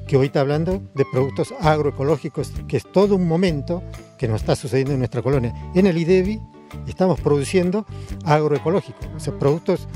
que 0.08 0.16
hoy 0.16 0.26
está 0.26 0.40
hablando 0.40 0.82
de 0.94 1.04
productos 1.12 1.54
agroecológicos, 1.60 2.50
que 2.66 2.76
es 2.78 2.90
todo 2.90 3.14
un 3.14 3.28
momento 3.28 3.82
que 4.16 4.26
nos 4.26 4.40
está 4.40 4.56
sucediendo 4.56 4.92
en 4.94 4.98
nuestra 4.98 5.22
colonia. 5.22 5.54
En 5.76 5.86
el 5.86 5.96
IDEBI 5.96 6.40
estamos 6.88 7.20
produciendo 7.20 7.86
agroecológico, 8.24 8.98
o 9.16 9.20
sea, 9.20 9.32
productos 9.38 9.86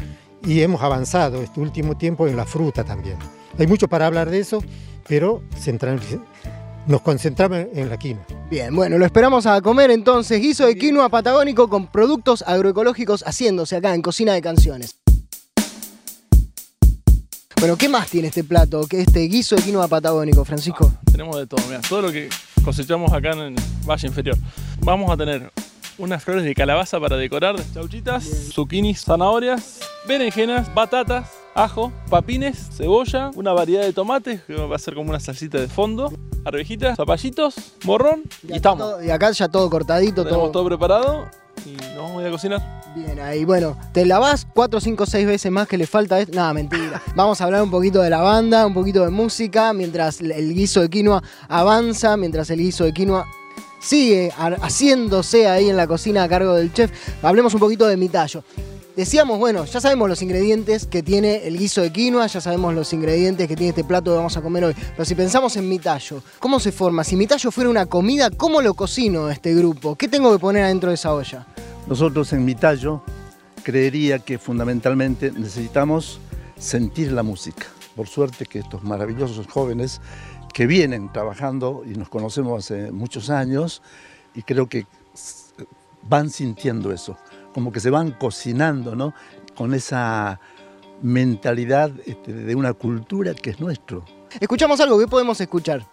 y 0.45 0.61
hemos 0.61 0.83
avanzado 0.83 1.43
este 1.43 1.61
último 1.61 1.97
tiempo 1.97 2.27
en 2.27 2.37
la 2.37 2.45
fruta 2.45 2.85
también. 2.85 3.17
Hay 3.59 3.67
mucho 3.67 3.89
para 3.89 4.07
hablar 4.07 4.31
de 4.31 4.41
eso, 4.41 4.63
pero 5.07 5.43
nos 6.87 7.01
concentramos 7.03 7.67
en 7.75 7.89
la 7.89 7.97
quinoa. 7.97 8.25
Bien, 8.51 8.75
bueno, 8.75 8.99
lo 8.99 9.05
esperamos 9.05 9.47
a 9.47 9.61
comer 9.61 9.91
entonces. 9.91 10.41
Guiso 10.41 10.67
de 10.67 10.77
quinoa 10.77 11.09
patagónico 11.09 11.69
con 11.69 11.87
productos 11.87 12.43
agroecológicos 12.47 13.23
haciéndose 13.27 13.77
acá 13.77 13.95
en 13.95 14.03
Cocina 14.03 14.33
de 14.33 14.43
Canciones. 14.43 14.97
Bueno, 17.59 17.77
¿qué 17.77 17.89
más 17.89 18.09
tiene 18.09 18.27
este 18.29 18.43
plato? 18.43 18.89
que 18.89 19.03
este 19.03 19.21
guiso 19.21 19.55
de 19.55 19.63
quinoa 19.63 19.87
patagónico, 19.87 20.45
Francisco? 20.45 20.93
Tenemos 21.11 21.37
de 21.37 21.47
todo, 21.47 21.65
mira, 21.69 21.81
todo 21.89 22.03
lo 22.03 22.11
que 22.11 22.29
cosechamos 22.65 23.13
acá 23.13 23.33
en 23.33 23.39
el 23.39 23.55
Valle 23.89 24.09
Inferior. 24.09 24.37
Vamos 24.81 25.09
a 25.13 25.17
tener 25.17 25.53
unas 25.99 26.23
flores 26.25 26.45
de 26.45 26.55
calabaza 26.55 26.99
para 27.01 27.17
decorar, 27.17 27.57
chauchitas, 27.75 28.25
zucchinis, 28.53 29.05
zanahorias, 29.05 29.81
berenjenas, 30.09 30.73
batatas, 30.75 31.29
ajo, 31.55 31.93
papines, 32.09 32.69
cebolla, 32.77 33.31
una 33.35 33.53
variedad 33.53 33.83
de 33.83 33.93
tomates 33.93 34.43
que 34.43 34.55
va 34.55 34.75
a 34.77 34.79
ser 34.79 34.95
como 34.95 35.11
una 35.11 35.21
salsita 35.21 35.59
de 35.61 35.69
fondo, 35.69 36.13
arvejitas, 36.45 36.97
zapallitos, 36.97 37.55
morrón 37.85 38.23
y, 38.49 38.55
estamos. 38.55 38.79
todo- 38.79 39.03
y 39.05 39.11
acá 39.11 39.31
ya 39.33 39.49
todo 39.49 39.69
cortadito, 39.71 40.25
Tenemos 40.25 40.45
todo. 40.45 40.53
todo 40.53 40.65
preparado 40.67 41.27
y 41.67 41.73
nos 41.73 41.97
vamos 41.97 42.19
a 42.19 42.23
ir 42.23 42.29
a 42.29 42.31
cocinar. 42.31 42.83
Bien 42.97 43.21
ahí. 43.21 43.45
Bueno, 43.47 43.79
te 43.93 44.05
lavas 44.05 44.47
4, 44.55 44.79
5, 44.81 45.07
6 45.07 45.27
veces 45.27 45.51
más 45.53 45.67
que 45.69 45.79
le 45.79 45.87
falta. 45.87 46.19
esto? 46.21 46.35
Nada, 46.35 46.53
mentira. 46.53 47.01
Vamos 47.17 47.41
a 47.41 47.45
hablar 47.45 47.63
un 47.63 47.71
poquito 47.71 48.03
de 48.03 48.11
la 48.11 48.21
banda, 48.21 48.67
un 48.67 48.75
poquito 48.75 49.03
de 49.05 49.11
música, 49.11 49.73
mientras 49.73 50.21
el 50.21 50.53
guiso 50.55 50.83
de 50.83 50.91
quinoa 50.91 51.23
avanza, 51.49 52.17
mientras 52.19 52.51
el 52.51 52.59
guiso 52.59 52.85
de 52.85 52.93
quinoa 52.93 53.25
sigue 53.83 54.31
ha- 54.37 54.57
haciéndose 54.63 55.49
ahí 55.49 55.69
en 55.69 55.77
la 55.77 55.87
cocina 55.87 56.23
a 56.23 56.29
cargo 56.29 56.55
del 56.55 56.73
chef. 56.73 56.91
Hablemos 57.23 57.53
un 57.55 57.61
poquito 57.61 57.87
de 57.87 57.97
mi 57.97 58.09
tallo. 58.09 58.43
Decíamos, 58.97 59.39
bueno, 59.39 59.65
ya 59.65 59.81
sabemos 59.81 60.07
los 60.07 60.21
ingredientes 60.21 60.87
que 60.87 61.03
tiene 61.03 61.47
el 61.47 61.57
guiso 61.59 61.81
de 61.81 61.91
quinoa, 61.91 62.27
ya 62.27 62.43
sabemos 62.43 62.75
los 62.75 62.93
ingredientes 62.93 63.49
que 63.49 63.57
tiene 63.57 63.71
este 63.71 63.85
plato 63.85 64.11
que 64.11 64.17
vamos 64.19 64.37
a 64.37 64.43
comer 64.43 64.65
hoy. 64.65 64.75
Pero 64.91 65.05
si 65.07 65.15
pensamos 65.15 65.57
en 65.57 65.67
mi 65.67 65.79
tallo, 65.79 66.23
¿cómo 66.39 66.61
se 66.61 66.73
forma? 66.73 67.03
Si 67.03 67.17
mi 67.17 67.27
tallo 67.27 67.51
fuera 67.51 67.71
una 67.71 67.87
comida, 67.87 68.29
¿cómo 68.31 68.61
lo 68.61 68.75
cocino 68.75 69.31
este 69.31 69.55
grupo? 69.55 69.97
¿Qué 69.97 70.09
tengo 70.09 70.31
que 70.31 70.39
poner 70.39 70.65
adentro 70.65 70.91
de 70.91 70.97
esa 70.97 71.15
olla? 71.15 71.47
Nosotros 71.87 72.33
en 72.35 72.45
mi 72.45 72.55
tallo 72.55 73.03
creería 73.63 74.19
que 74.19 74.39
fundamentalmente 74.39 75.33
necesitamos 75.33 76.21
sentir 76.59 77.13
la 77.13 77.23
música. 77.23 77.67
Por 77.97 78.09
suerte 78.09 78.45
que 78.45 78.59
estos 78.59 78.83
maravillosos 78.83 79.47
jóvenes 79.47 80.01
que 80.53 80.67
vienen 80.67 81.11
trabajando 81.13 81.83
y 81.87 81.91
nos 81.91 82.09
conocemos 82.09 82.65
hace 82.65 82.93
muchos 82.93 83.31
años 83.31 83.83
y 84.35 84.43
creo 84.43 84.69
que 84.69 84.87
van 86.03 86.31
sintiendo 86.31 86.93
eso, 86.93 87.17
como 87.55 87.73
que 87.73 87.81
se 87.81 87.91
van 87.91 88.13
cocinando, 88.13 88.95
¿no? 88.97 89.15
Con 89.57 89.75
esa 89.75 90.41
mentalidad 91.03 91.91
este, 92.07 92.33
de 92.33 92.55
una 92.55 92.73
cultura 92.73 93.35
que 93.35 93.51
es 93.51 93.61
nuestro. 93.61 94.05
Escuchamos 94.41 94.81
algo, 94.81 94.99
¿qué 94.99 95.07
podemos 95.07 95.41
escuchar? 95.41 95.87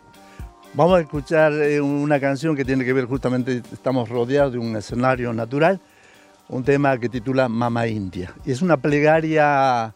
Vamos 0.74 0.98
a 0.98 1.02
escuchar 1.02 1.52
eh, 1.54 1.82
una 1.82 2.20
canción 2.20 2.56
que 2.56 2.64
tiene 2.64 2.86
que 2.86 2.94
ver 2.94 3.06
justamente, 3.06 3.64
estamos 3.72 4.08
rodeados 4.08 4.54
de 4.54 4.60
un 4.60 4.76
escenario 4.76 5.34
natural, 5.34 5.80
un 6.48 6.64
tema 6.64 6.98
que 6.98 7.10
titula 7.10 7.50
Mama 7.50 7.88
India. 7.88 8.34
Y 8.46 8.52
es 8.52 8.62
una 8.62 8.78
plegaria, 8.78 9.94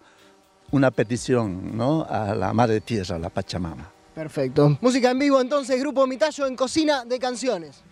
una 0.72 0.92
petición 0.92 1.78
¿no? 1.78 2.06
a 2.10 2.34
la 2.34 2.54
Madre 2.54 2.82
Tierra, 2.82 3.16
a 3.18 3.20
la 3.20 3.30
Pachamama. 3.30 3.93
Perfecto. 4.14 4.78
Música 4.82 5.12
en 5.12 5.20
vivo 5.20 5.42
entonces, 5.42 5.80
Grupo 5.80 6.06
Mitallo 6.06 6.46
en 6.46 6.56
Cocina 6.56 7.04
de 7.06 7.20
Canciones. 7.20 7.84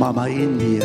Mama 0.00 0.30
India, 0.30 0.79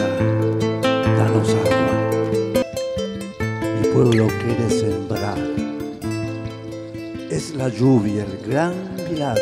lluvia 7.78 8.24
el 8.24 8.38
gran 8.48 8.74
milagro, 9.10 9.42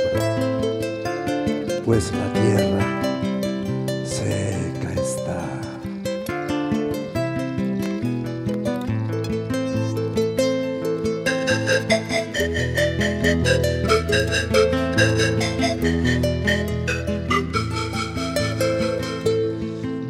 pues 1.86 2.12
la 2.12 2.34
tierra 2.34 3.02
seca 4.04 4.94
está. 4.94 5.42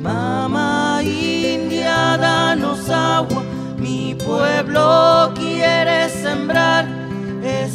Mamá 0.02 1.02
India, 1.04 2.18
danos 2.18 2.90
agua, 2.90 3.44
mi 3.78 4.16
pueblo 4.16 5.03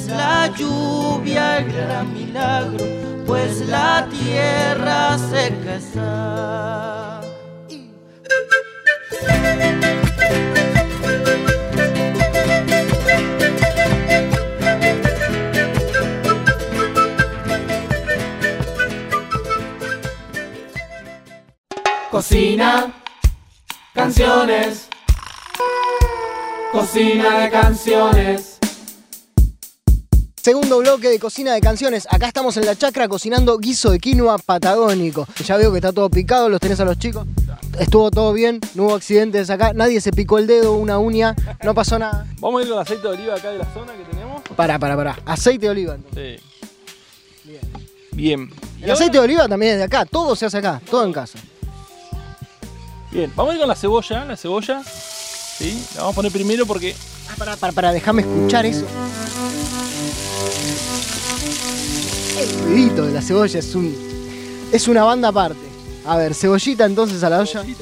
la 0.08 0.48
lluvia 0.56 1.58
el 1.58 1.72
gran 1.72 2.12
milagro, 2.12 2.84
pues 3.26 3.66
la 3.68 4.08
tierra 4.10 5.18
seca 5.18 5.76
está. 5.76 7.20
Cocina, 22.10 22.92
canciones. 23.94 24.88
Cocina 26.72 27.38
de 27.38 27.50
canciones. 27.50 28.47
Segundo 30.40 30.78
bloque 30.78 31.08
de 31.08 31.18
Cocina 31.18 31.52
de 31.52 31.60
Canciones. 31.60 32.06
Acá 32.10 32.28
estamos 32.28 32.56
en 32.56 32.64
la 32.64 32.76
chacra 32.76 33.08
cocinando 33.08 33.58
guiso 33.58 33.90
de 33.90 33.98
quinoa 33.98 34.38
patagónico. 34.38 35.26
Ya 35.44 35.56
veo 35.56 35.70
que 35.72 35.78
está 35.78 35.92
todo 35.92 36.08
picado, 36.08 36.48
los 36.48 36.60
tenés 36.60 36.80
a 36.80 36.84
los 36.84 36.98
chicos. 36.98 37.26
Estuvo 37.78 38.10
todo 38.10 38.32
bien, 38.32 38.60
no 38.74 38.84
hubo 38.84 38.94
accidentes 38.94 39.50
acá, 39.50 39.72
nadie 39.74 40.00
se 40.00 40.10
picó 40.12 40.38
el 40.38 40.46
dedo, 40.46 40.74
una 40.74 40.98
uña, 40.98 41.34
no 41.62 41.74
pasó 41.74 41.98
nada. 41.98 42.26
Vamos 42.40 42.60
a 42.60 42.64
ir 42.64 42.70
con 42.70 42.78
aceite 42.80 43.02
de 43.02 43.08
oliva 43.08 43.34
acá 43.34 43.50
de 43.50 43.58
la 43.58 43.66
zona 43.72 43.92
que 43.94 44.04
tenemos. 44.04 44.42
Para, 44.56 44.78
para, 44.78 44.96
para. 44.96 45.18
Aceite 45.26 45.66
de 45.66 45.70
oliva. 45.70 45.94
entonces. 45.96 46.40
Sí. 47.44 47.58
Bien. 48.12 48.48
Y 48.78 48.84
El 48.84 48.90
ahora- 48.90 48.94
aceite 48.94 49.18
de 49.18 49.24
oliva 49.24 49.48
también 49.48 49.72
es 49.72 49.78
de 49.78 49.84
acá, 49.84 50.06
todo 50.06 50.34
se 50.34 50.46
hace 50.46 50.58
acá, 50.58 50.80
todo 50.90 51.04
en 51.04 51.12
casa. 51.12 51.38
Bien, 53.10 53.32
vamos 53.36 53.52
a 53.52 53.54
ir 53.54 53.60
con 53.60 53.68
la 53.68 53.76
cebolla, 53.76 54.24
la 54.24 54.36
cebolla. 54.36 54.82
¿Sí? 54.84 55.84
La 55.94 56.02
vamos 56.02 56.14
a 56.14 56.16
poner 56.16 56.32
primero 56.32 56.64
porque 56.64 56.94
Ah, 57.30 57.34
para, 57.36 57.56
para, 57.56 57.72
para, 57.74 57.92
déjame 57.92 58.22
escuchar 58.22 58.64
eso. 58.64 58.86
El 62.38 62.60
ruidito 62.60 63.04
de 63.04 63.12
la 63.12 63.20
cebolla 63.20 63.58
es 63.58 63.74
un. 63.74 63.92
es 64.72 64.86
una 64.86 65.02
banda 65.02 65.28
aparte. 65.28 65.58
A 66.06 66.16
ver, 66.16 66.34
cebollita 66.34 66.84
entonces 66.84 67.22
a 67.24 67.30
la 67.30 67.40
olla. 67.40 67.64
¿sí? 67.64 67.74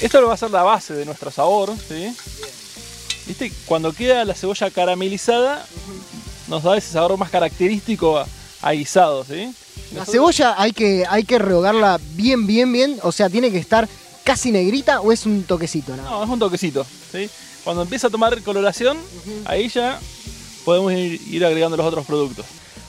Esto 0.00 0.20
lo 0.20 0.28
va 0.28 0.34
a 0.34 0.36
ser 0.36 0.50
la 0.50 0.62
base 0.62 0.92
de 0.92 1.06
nuestro 1.06 1.30
sabor, 1.30 1.72
¿sí? 1.88 2.14
¿Viste? 3.26 3.50
Cuando 3.64 3.92
queda 3.92 4.24
la 4.24 4.34
cebolla 4.34 4.70
caramelizada, 4.70 5.64
nos 6.48 6.62
da 6.62 6.76
ese 6.76 6.92
sabor 6.92 7.16
más 7.16 7.30
característico 7.30 8.18
a, 8.18 8.26
a 8.60 8.72
guisado, 8.72 9.24
¿sí? 9.24 9.54
La 9.94 10.04
cebolla 10.04 10.54
hay 10.58 10.72
que, 10.72 11.04
hay 11.08 11.24
que 11.24 11.38
rehogarla 11.38 11.98
bien, 12.14 12.46
bien, 12.46 12.70
bien. 12.70 12.98
O 13.02 13.12
sea, 13.12 13.30
tiene 13.30 13.50
que 13.50 13.58
estar 13.58 13.88
casi 14.24 14.50
negrita 14.50 15.00
o 15.00 15.10
es 15.10 15.24
un 15.24 15.44
toquecito, 15.44 15.96
¿no? 15.96 16.02
No, 16.02 16.24
es 16.24 16.28
un 16.28 16.38
toquecito, 16.38 16.84
¿sí? 17.10 17.30
Cuando 17.64 17.82
empieza 17.82 18.08
a 18.08 18.10
tomar 18.10 18.42
coloración, 18.42 18.98
ahí 19.46 19.68
ya 19.68 19.98
podemos 20.64 20.92
ir, 20.92 21.20
ir 21.28 21.44
agregando 21.44 21.76
los 21.76 21.86
otros 21.86 22.06
productos. 22.06 22.46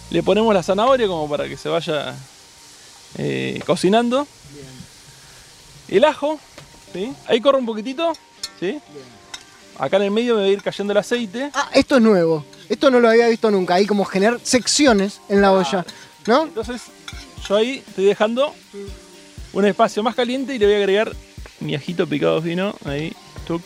Le 0.10 0.24
ponemos 0.24 0.54
la 0.54 0.64
zanahoria 0.64 1.08
como 1.08 1.28
para 1.30 1.48
que 1.48 1.58
se 1.58 1.70
vaya 1.70 2.16
eh, 3.18 3.62
cocinando. 3.66 4.28
El 5.88 6.06
ajo, 6.06 6.40
¿sí? 6.94 7.14
Ahí 7.28 7.42
corre 7.42 7.58
un 7.58 7.66
poquitito, 7.66 8.14
¿sí? 8.60 8.80
Acá 9.78 9.98
en 9.98 10.04
el 10.04 10.12
medio 10.12 10.36
me 10.36 10.42
va 10.42 10.48
a 10.48 10.50
ir 10.50 10.62
cayendo 10.62 10.92
el 10.92 10.98
aceite. 10.98 11.52
Ah, 11.54 11.70
esto 11.74 11.98
es 11.98 12.02
nuevo. 12.02 12.46
Esto 12.70 12.90
no 12.90 13.00
lo 13.00 13.10
había 13.10 13.28
visto 13.28 13.52
nunca. 13.52 13.76
Hay 13.76 13.86
como 13.86 14.06
generar 14.06 14.40
secciones 14.44 15.20
en 15.30 15.42
la 15.42 15.52
olla, 15.52 15.86
¿no? 16.26 16.44
Entonces 16.44 16.82
yo 17.48 17.56
ahí 17.56 17.84
estoy 17.86 18.06
dejando 18.06 18.54
un 19.52 19.66
espacio 19.66 20.02
más 20.04 20.16
caliente 20.16 20.56
y 20.56 20.60
le 20.60 20.66
voy 20.66 20.76
a 20.76 20.78
agregar 20.78 21.16
mi 21.60 21.76
ajito 21.76 22.08
picado 22.08 22.42
fino, 22.42 22.76
ahí, 22.86 23.14
tuc. 23.46 23.62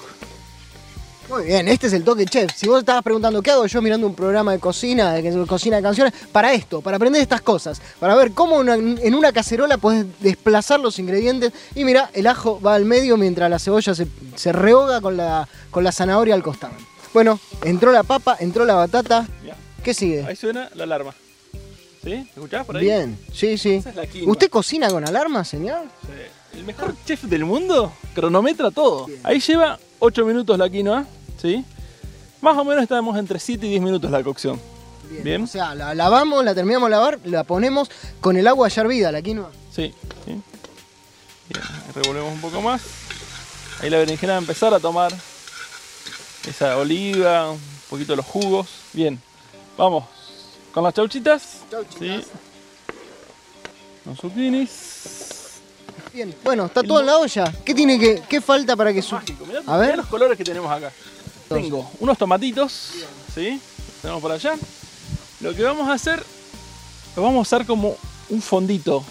Muy 1.30 1.44
bien, 1.44 1.68
este 1.68 1.88
es 1.88 1.94
el 1.94 2.04
toque 2.06 2.26
chef. 2.26 2.52
Si 2.56 2.68
vos 2.70 2.80
estabas 2.80 3.04
preguntando 3.04 3.42
qué 3.42 3.52
hago 3.52 3.66
yo 3.66 3.82
mirando 3.82 4.08
un 4.08 4.16
programa 4.16 4.54
de 4.54 4.60
cocina, 4.60 5.12
de 5.14 5.46
cocina 5.46 5.76
de 5.78 5.84
canciones, 5.84 6.14
para 6.32 6.54
esto, 6.54 6.80
para 6.82 6.96
aprender 6.96 7.22
estas 7.22 7.42
cosas, 7.42 7.82
para 8.00 8.16
ver 8.16 8.32
cómo 8.32 8.56
una- 8.56 8.76
en 8.76 9.14
una 9.14 9.34
cacerola 9.34 9.78
puedes 9.78 10.06
desplazar 10.22 10.80
los 10.80 11.00
ingredientes. 11.00 11.52
Y 11.76 11.84
mira, 11.84 12.10
el 12.14 12.28
ajo 12.28 12.62
va 12.62 12.76
al 12.76 12.86
medio 12.86 13.18
mientras 13.18 13.50
la 13.50 13.60
cebolla 13.60 13.94
se, 13.94 14.08
se 14.36 14.52
rehoga 14.54 15.02
con 15.02 15.18
la, 15.18 15.48
con 15.70 15.84
la 15.84 15.92
zanahoria 15.92 16.34
al 16.34 16.44
costado. 16.44 16.74
Bueno, 17.14 17.40
entró 17.64 17.92
la 17.92 18.04
papa, 18.04 18.38
entró 18.40 18.64
la 18.64 18.76
batata. 18.76 19.28
Ya. 19.46 19.56
¿Qué 19.84 19.94
sigue? 19.94 20.24
Ahí 20.26 20.36
suena 20.38 20.70
la 20.76 20.84
alarma. 20.86 21.14
¿Sí? 22.04 22.14
¿Escuchás 22.36 22.66
por 22.66 22.78
ahí? 22.78 22.86
Bien, 22.86 23.20
sí, 23.34 23.58
sí. 23.58 23.74
Esa 23.76 23.90
es 23.90 23.96
la. 23.98 24.04
¿Usted 24.28 24.50
cocina 24.50 24.90
con 24.90 25.06
alarma, 25.06 25.44
señor? 25.44 25.82
Sí. 26.04 26.58
El 26.60 26.64
mejor 26.64 26.96
chef 27.06 27.24
del 27.24 27.44
mundo 27.44 27.92
cronometra 28.16 28.72
todo. 28.72 29.08
Ahí 29.24 29.40
lleva 29.42 29.78
8 30.00 30.26
minutos 30.26 30.58
la 30.58 30.70
quinoa, 30.70 31.06
¿sí? 31.42 31.64
Más 32.42 32.58
o 32.58 32.64
menos 32.64 32.84
estamos 32.84 33.18
entre 33.18 33.40
7 33.40 33.66
y 33.66 33.70
10 33.72 33.82
minutos 33.82 34.12
la 34.12 34.24
cocción. 34.24 34.60
Bien. 35.24 35.44
O 35.44 35.48
sea, 35.48 35.74
la 35.74 35.96
lavamos, 35.96 36.44
la 36.44 36.54
terminamos 36.54 36.88
de 36.88 36.92
lavar, 36.92 37.20
la 37.24 37.44
ponemos 37.46 37.90
con 38.20 38.36
el 38.38 38.46
agua 38.48 38.68
ya 38.68 38.82
hervida, 38.82 39.12
la 39.12 39.22
quinoa. 39.22 39.52
Sí, 39.74 39.94
sí. 40.26 40.32
Bien, 41.50 41.64
revolvemos 41.96 42.34
un 42.34 42.42
poco 42.42 42.62
más. 42.62 42.82
Ahí 43.82 43.90
la 43.90 43.98
berenjena 44.00 44.34
va 44.34 44.38
a 44.38 44.42
empezar 44.42 44.74
a 44.74 44.80
tomar 44.80 45.14
esa 46.48 46.78
oliva, 46.78 47.52
un 47.52 47.60
poquito 47.90 48.16
los 48.16 48.26
jugos. 48.26 48.68
Bien, 48.94 49.20
vamos 49.78 50.04
con 50.74 50.84
las 50.84 50.94
chauchitas. 50.94 51.42
Sí. 51.98 52.22
Los 54.06 54.20
zucchinis. 54.20 54.72
Bien, 56.14 56.36
bueno, 56.44 56.66
está 56.66 56.84
todo 56.84 57.00
en 57.00 57.06
la 57.06 57.18
olla. 57.18 57.54
¿Qué 57.64 57.74
tiene 57.74 58.00
que, 58.00 58.24
qué 58.28 58.42
falta 58.42 58.76
para 58.76 58.92
que 58.94 59.02
su... 59.02 59.16
Mirá, 59.16 59.60
A 59.60 59.62
mirá 59.62 59.78
ver. 59.78 59.98
los 59.98 60.08
colores 60.08 60.38
que 60.38 60.44
tenemos 60.44 60.72
acá. 60.72 60.92
Tengo 61.50 61.90
unos 62.00 62.18
tomatitos, 62.18 62.92
¿sí? 63.34 63.52
Los 63.52 64.02
tenemos 64.02 64.22
por 64.22 64.32
allá. 64.32 64.56
Lo 65.40 65.54
que 65.56 65.64
vamos 65.64 65.88
a 65.88 65.94
hacer, 65.94 66.24
lo 67.16 67.22
vamos 67.22 67.38
a 67.38 67.42
usar 67.42 67.66
como 67.66 67.96
un 68.30 68.42
fondito. 68.42 69.04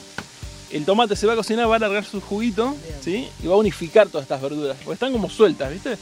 El 0.71 0.85
tomate 0.85 1.15
se 1.15 1.27
va 1.27 1.35
a 1.35 1.37
cocinar, 1.37 1.69
va 1.69 1.75
a 1.75 1.77
alargar 1.77 2.05
su 2.05 2.21
juguito, 2.21 2.75
¿sí? 3.01 3.29
Y 3.43 3.47
va 3.47 3.55
a 3.55 3.59
unificar 3.59 4.09
todas 4.09 4.25
estas 4.25 4.43
verduras, 4.43 4.77
porque 4.79 4.95
están 4.95 5.13
como 5.13 5.31
sueltas, 5.31 5.71
¿viste? 5.71 5.97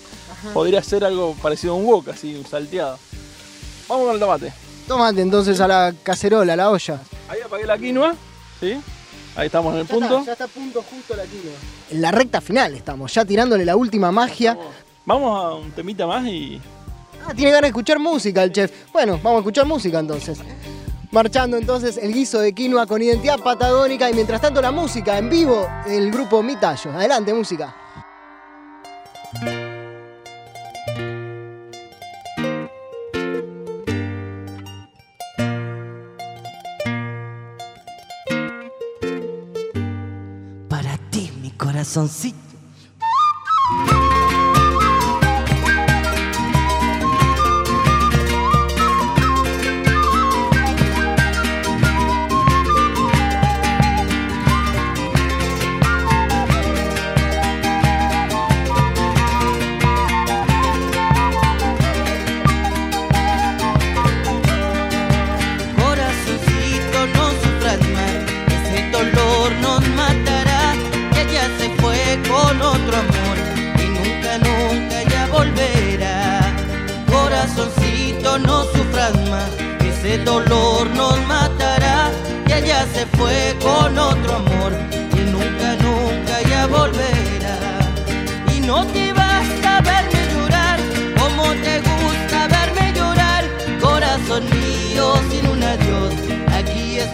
Podría 0.53 0.83
ser 0.83 1.05
algo 1.05 1.35
parecido 1.43 1.75
a 1.75 1.77
un 1.77 1.85
wok, 1.85 2.09
así, 2.09 2.35
un 2.35 2.47
salteado. 2.47 2.99
Vamos 3.89 4.07
con 4.07 4.15
el 4.15 4.21
tomate. 4.21 4.53
Tomate 4.89 5.21
entonces 5.21 5.61
a 5.61 5.69
la 5.69 5.95
cacerola, 6.03 6.55
a 6.55 6.57
la 6.57 6.71
olla. 6.71 7.01
Ahí 7.29 7.41
apagué 7.45 7.67
la 7.67 7.79
quinoa, 7.79 8.15
¿sí? 8.59 8.81
Ahí 9.37 9.47
estamos 9.47 9.75
en 9.75 9.81
el 9.81 9.87
punto. 9.87 10.25
ya 10.25 10.33
está 10.33 10.45
a 10.45 10.49
punto 10.49 10.83
justo 10.83 11.15
la 11.15 11.25
quinoa. 11.25 11.55
En 11.91 12.01
la 12.01 12.11
recta 12.11 12.41
final 12.41 12.75
estamos, 12.75 13.13
ya 13.13 13.25
tirándole 13.25 13.65
la 13.65 13.77
última 13.77 14.11
magia. 14.13 14.57
Vamos 15.07 15.45
a 15.45 15.55
un 15.55 15.71
temita 15.73 16.07
más 16.07 16.27
y 16.27 16.61
Ah, 17.27 17.33
tiene 17.35 17.53
ganas 17.53 17.63
de 17.63 17.69
escuchar 17.69 17.99
música 17.99 18.43
el 18.43 18.53
chef. 18.53 18.71
Bueno, 18.93 19.15
vamos 19.23 19.37
a 19.37 19.39
escuchar 19.39 19.65
música 19.65 19.99
entonces. 19.99 20.39
Marchando 21.11 21.57
entonces 21.57 21.97
el 21.97 22.13
guiso 22.13 22.41
de 22.41 22.53
quinoa 22.53 22.87
con 22.87 23.01
identidad 23.01 23.39
patagónica 23.39 24.11
y 24.11 24.15
mientras 24.15 24.43
tanto 24.43 24.61
la 24.61 24.71
música 24.71 25.17
en 25.17 25.31
vivo 25.31 25.67
del 25.87 26.11
grupo 26.11 26.43
Mitallo. 26.43 26.91
Adelante, 26.93 27.33
música. 27.33 27.75
Para 40.69 40.99
ti, 41.11 41.31
mi 41.41 41.51
corazoncito. 41.53 42.44
Corazoncito, 42.44 42.44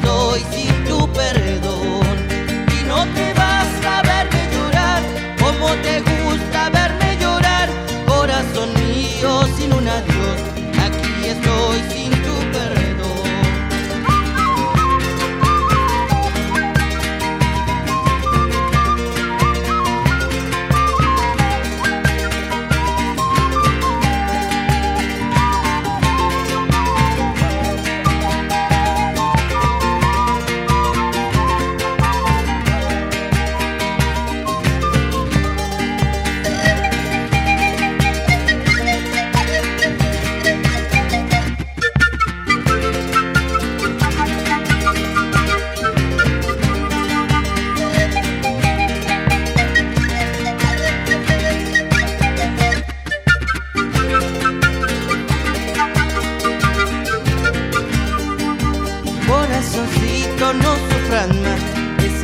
estoy 0.03 0.60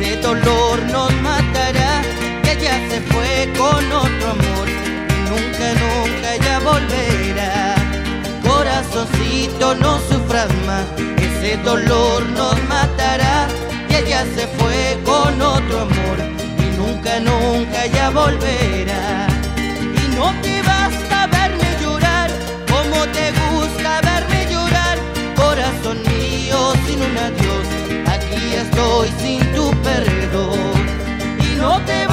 ese 0.07 0.21
dolor 0.21 0.81
nos 0.91 1.13
matará. 1.21 2.01
Que 2.43 2.51
ella 2.53 2.79
se 2.89 3.01
fue 3.01 3.51
con 3.57 3.91
otro 3.91 4.31
amor 4.31 4.67
y 5.15 5.19
nunca, 5.29 5.67
nunca 5.83 6.29
ya 6.45 6.59
volverá. 6.59 7.75
Corazoncito, 8.47 9.75
no 9.75 9.99
sufras 10.09 10.49
más, 10.65 10.85
ese 11.17 11.57
dolor 11.57 12.25
nos 12.29 12.55
matará. 12.63 13.47
Que 13.89 13.99
ella 13.99 14.23
se 14.35 14.47
fue 14.57 14.97
con 15.03 15.41
otro 15.41 15.81
amor 15.81 16.17
y 16.57 16.77
nunca, 16.77 17.19
nunca 17.19 17.85
ya 17.87 18.09
volverá. 18.09 19.27
Y 19.57 20.15
no 20.15 20.33
te 20.41 20.61
basta 20.61 21.27
verme 21.27 21.69
llorar, 21.81 22.29
como 22.71 23.05
te 23.15 23.31
gusta 23.51 24.01
verme 24.01 24.47
llorar, 24.51 24.97
corazón 25.35 25.97
mío 26.03 26.73
sin 26.85 27.01
un 27.01 27.17
adiós, 27.17 27.56
estoy 28.57 29.09
sin 29.19 29.39
tu 29.53 29.71
perdón. 29.81 30.59
Y 31.39 31.55
no 31.57 31.79
te 31.85 32.06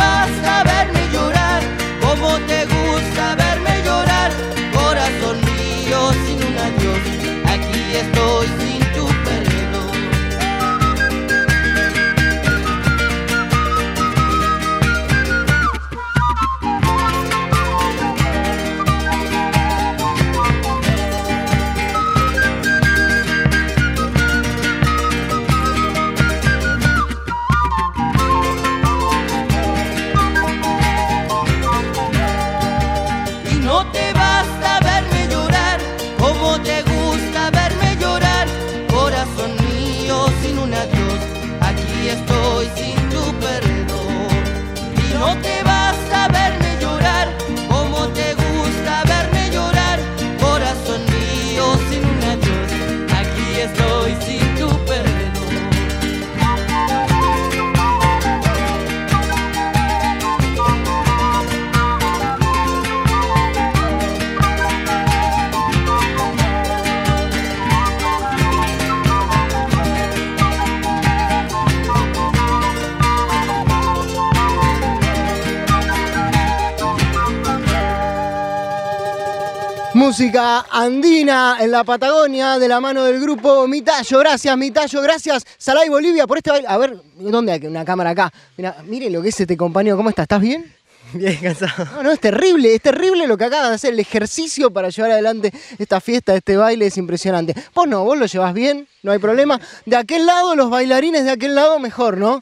Música 80.14 80.64
andina 80.70 81.56
en 81.60 81.72
la 81.72 81.82
Patagonia 81.82 82.56
de 82.56 82.68
la 82.68 82.78
mano 82.78 83.02
del 83.02 83.20
grupo 83.20 83.66
Mitallo. 83.66 84.20
Gracias, 84.20 84.56
Mitallo. 84.56 85.02
Gracias, 85.02 85.44
Salay 85.58 85.88
Bolivia, 85.88 86.24
por 86.24 86.36
este 86.38 86.52
baile. 86.52 86.68
A 86.68 86.78
ver, 86.78 86.96
¿dónde 87.16 87.50
hay 87.50 87.66
una 87.66 87.84
cámara 87.84 88.10
acá? 88.10 88.32
Mira, 88.56 88.76
mire 88.84 89.10
lo 89.10 89.20
que 89.20 89.30
es 89.30 89.40
este 89.40 89.56
compañero. 89.56 89.96
¿Cómo 89.96 90.10
está? 90.10 90.22
¿Estás 90.22 90.40
bien? 90.40 90.72
Bien 91.14 91.36
cansado. 91.42 91.84
No, 91.96 92.04
no, 92.04 92.12
es 92.12 92.20
terrible, 92.20 92.76
es 92.76 92.80
terrible 92.80 93.26
lo 93.26 93.36
que 93.36 93.46
acaba 93.46 93.70
de 93.70 93.74
hacer. 93.74 93.92
El 93.92 93.98
ejercicio 93.98 94.70
para 94.70 94.88
llevar 94.88 95.10
adelante 95.10 95.52
esta 95.80 96.00
fiesta, 96.00 96.36
este 96.36 96.56
baile 96.56 96.86
es 96.86 96.96
impresionante. 96.96 97.52
Vos 97.74 97.88
no, 97.88 98.04
vos 98.04 98.16
lo 98.16 98.26
llevas 98.26 98.54
bien, 98.54 98.86
no 99.02 99.10
hay 99.10 99.18
problema. 99.18 99.60
De 99.84 99.96
aquel 99.96 100.26
lado, 100.26 100.54
los 100.54 100.70
bailarines 100.70 101.24
de 101.24 101.32
aquel 101.32 101.56
lado, 101.56 101.80
mejor, 101.80 102.18
¿no? 102.18 102.40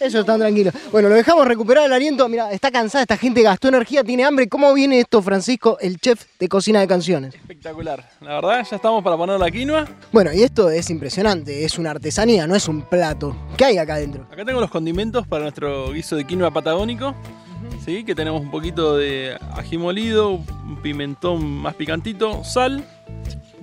Ellos 0.00 0.20
están 0.20 0.40
tranquilos. 0.40 0.74
Bueno, 0.90 1.08
lo 1.08 1.14
dejamos 1.14 1.46
recuperar 1.46 1.86
el 1.86 1.92
aliento. 1.92 2.28
Mira, 2.28 2.52
está 2.52 2.70
cansada, 2.70 3.02
esta 3.02 3.16
gente 3.16 3.42
gastó 3.42 3.68
energía, 3.68 4.02
tiene 4.02 4.24
hambre. 4.24 4.48
¿Cómo 4.48 4.72
viene 4.74 5.00
esto, 5.00 5.22
Francisco, 5.22 5.78
el 5.80 5.98
chef 5.98 6.24
de 6.38 6.48
cocina 6.48 6.80
de 6.80 6.88
canciones? 6.88 7.34
Espectacular. 7.34 8.08
La 8.20 8.34
verdad, 8.34 8.66
ya 8.68 8.76
estamos 8.76 9.02
para 9.04 9.16
poner 9.16 9.38
la 9.38 9.50
quinoa. 9.50 9.86
Bueno, 10.12 10.32
y 10.32 10.42
esto 10.42 10.70
es 10.70 10.90
impresionante, 10.90 11.64
es 11.64 11.78
una 11.78 11.92
artesanía, 11.92 12.46
no 12.46 12.54
es 12.54 12.68
un 12.68 12.82
plato. 12.82 13.36
¿Qué 13.56 13.66
hay 13.66 13.78
acá 13.78 13.94
adentro? 13.94 14.26
Acá 14.30 14.44
tengo 14.44 14.60
los 14.60 14.70
condimentos 14.70 15.26
para 15.26 15.42
nuestro 15.42 15.92
guiso 15.92 16.16
de 16.16 16.24
quinoa 16.24 16.50
patagónico. 16.50 17.14
¿sí? 17.84 18.04
Que 18.04 18.14
tenemos 18.14 18.40
un 18.40 18.50
poquito 18.50 18.96
de 18.96 19.38
ají 19.52 19.78
molido, 19.78 20.30
un 20.30 20.78
pimentón 20.82 21.44
más 21.44 21.74
picantito, 21.74 22.44
sal, 22.44 22.84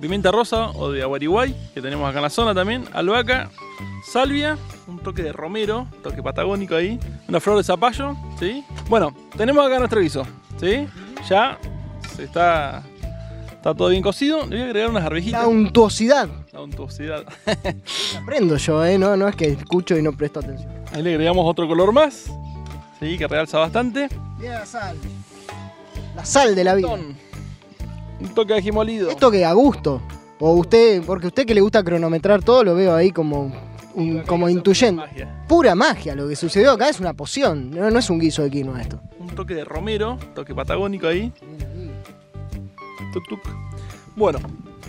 pimienta 0.00 0.30
rosa 0.30 0.70
o 0.70 0.90
de 0.90 1.02
aguariguay, 1.02 1.54
que 1.74 1.80
tenemos 1.80 2.08
acá 2.08 2.18
en 2.18 2.22
la 2.24 2.30
zona 2.30 2.54
también, 2.54 2.84
albahaca, 2.92 3.50
salvia, 4.12 4.58
un 4.86 4.98
toque 4.98 5.22
de 5.22 5.32
romero, 5.32 5.86
toque 6.02 6.22
patagónico 6.22 6.74
ahí, 6.74 6.98
una 7.28 7.40
flor 7.40 7.56
de 7.58 7.64
zapallo, 7.64 8.16
¿sí? 8.38 8.64
Bueno, 8.88 9.14
tenemos 9.36 9.64
acá 9.64 9.78
nuestro 9.78 10.00
guiso, 10.00 10.24
¿sí? 10.60 10.86
Ya 11.28 11.58
se 12.16 12.24
está, 12.24 12.82
está 13.52 13.74
todo 13.74 13.88
bien 13.88 14.02
cocido. 14.02 14.46
Le 14.46 14.56
voy 14.56 14.60
a 14.60 14.64
agregar 14.64 14.90
unas 14.90 15.04
arvejitas. 15.04 15.42
La 15.42 15.48
untuosidad. 15.48 16.28
La 16.52 16.60
untuosidad. 16.62 17.24
Aprendo 18.22 18.56
yo, 18.56 18.84
¿eh? 18.84 18.98
No, 18.98 19.16
no 19.16 19.28
es 19.28 19.36
que 19.36 19.46
escucho 19.48 19.96
y 19.96 20.02
no 20.02 20.12
presto 20.12 20.40
atención. 20.40 20.70
Ahí 20.92 21.02
le 21.02 21.10
agregamos 21.10 21.44
otro 21.48 21.66
color 21.66 21.92
más, 21.92 22.30
¿sí? 23.00 23.16
Que 23.16 23.26
realza 23.26 23.58
bastante. 23.58 24.08
Bien 24.38 24.52
la 24.52 24.66
sal. 24.66 24.96
La 26.16 26.24
sal 26.24 26.54
de 26.54 26.64
la 26.64 26.74
vida. 26.74 26.88
Un 26.88 28.28
toque 28.34 28.52
de 28.52 28.58
ají 28.58 28.72
molido. 28.72 29.10
Esto 29.10 29.30
que 29.30 29.44
a 29.44 29.52
gusto. 29.52 30.02
O 30.38 30.54
usted, 30.54 31.02
porque 31.04 31.28
usted 31.28 31.46
que 31.46 31.54
le 31.54 31.60
gusta 31.60 31.84
cronometrar 31.84 32.42
todo, 32.42 32.64
lo 32.64 32.74
veo 32.74 32.96
ahí 32.96 33.12
como, 33.12 33.52
un- 33.94 34.22
como 34.22 34.48
intuyendo. 34.48 35.04
Pura 35.48 35.74
magia 35.74 36.14
lo 36.14 36.28
que 36.28 36.36
sucedió 36.36 36.72
acá 36.72 36.88
es 36.88 37.00
una 37.00 37.12
poción, 37.14 37.70
no, 37.70 37.90
no 37.90 37.98
es 37.98 38.08
un 38.10 38.18
guiso 38.18 38.42
de 38.42 38.50
quinoa 38.50 38.80
esto. 38.82 39.00
un 39.18 39.28
toque 39.28 39.54
de 39.54 39.64
romero, 39.64 40.18
toque 40.34 40.54
patagónico 40.54 41.06
ahí. 41.06 41.32
Tuc, 43.12 43.28
tuc. 43.28 43.40
Bueno, 44.16 44.38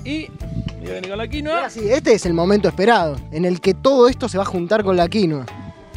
y 0.04 0.28
voy 0.80 0.90
a 0.90 0.94
venir 0.94 1.10
con 1.10 1.18
la 1.18 1.28
quinoa. 1.28 1.56
Ahora 1.58 1.70
sí, 1.70 1.82
este 1.90 2.14
es 2.14 2.26
el 2.26 2.34
momento 2.34 2.68
esperado, 2.68 3.16
en 3.32 3.46
el 3.46 3.62
que 3.62 3.74
todo 3.74 4.08
esto 4.08 4.28
se 4.30 4.38
va 4.38 4.44
a 4.44 4.48
juntar 4.48 4.84
con 4.84 4.96
la 4.98 5.08
quinoa. 5.08 5.46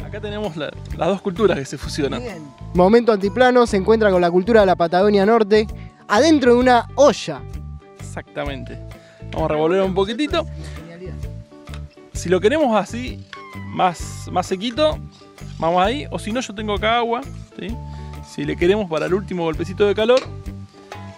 Acá 0.05 0.21
tenemos 0.21 0.55
la- 0.55 0.71
las 0.97 1.07
dos 1.09 1.21
culturas 1.21 1.57
que 1.59 1.65
se 1.65 1.77
fusionan. 1.77 2.21
Momento 2.73 3.11
antiplano, 3.11 3.65
se 3.67 3.75
encuentra 3.77 4.11
con 4.11 4.21
la 4.21 4.31
cultura 4.31 4.61
de 4.61 4.65
la 4.65 4.75
Patagonia 4.75 5.25
Norte, 5.25 5.67
adentro 6.07 6.53
de 6.53 6.59
una 6.59 6.87
olla. 6.95 7.41
Exactamente. 7.99 8.79
Vamos 9.33 9.49
a 9.49 9.53
revolver 9.53 9.81
un 9.81 9.93
poquitito. 9.93 10.45
Si 12.17 12.29
lo 12.29 12.41
queremos 12.41 12.75
así, 12.75 13.23
más, 13.67 14.27
más 14.31 14.47
sequito, 14.47 14.97
vamos 15.59 15.85
ahí. 15.85 16.05
O 16.11 16.19
si 16.19 16.31
no, 16.31 16.39
yo 16.41 16.53
tengo 16.55 16.73
acá 16.73 16.97
agua. 16.97 17.21
¿sí? 17.59 17.67
Si 18.27 18.43
le 18.43 18.55
queremos 18.57 18.89
para 18.89 19.05
el 19.05 19.13
último 19.13 19.43
golpecito 19.43 19.85
de 19.87 19.93
calor, 19.95 20.19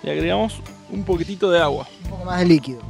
le 0.04 0.12
agregamos 0.12 0.62
un 0.92 1.04
poquitito 1.04 1.50
de 1.50 1.60
agua. 1.60 1.88
Un 2.04 2.10
poco 2.12 2.26
más 2.26 2.40
de 2.40 2.46
líquido. 2.46 2.82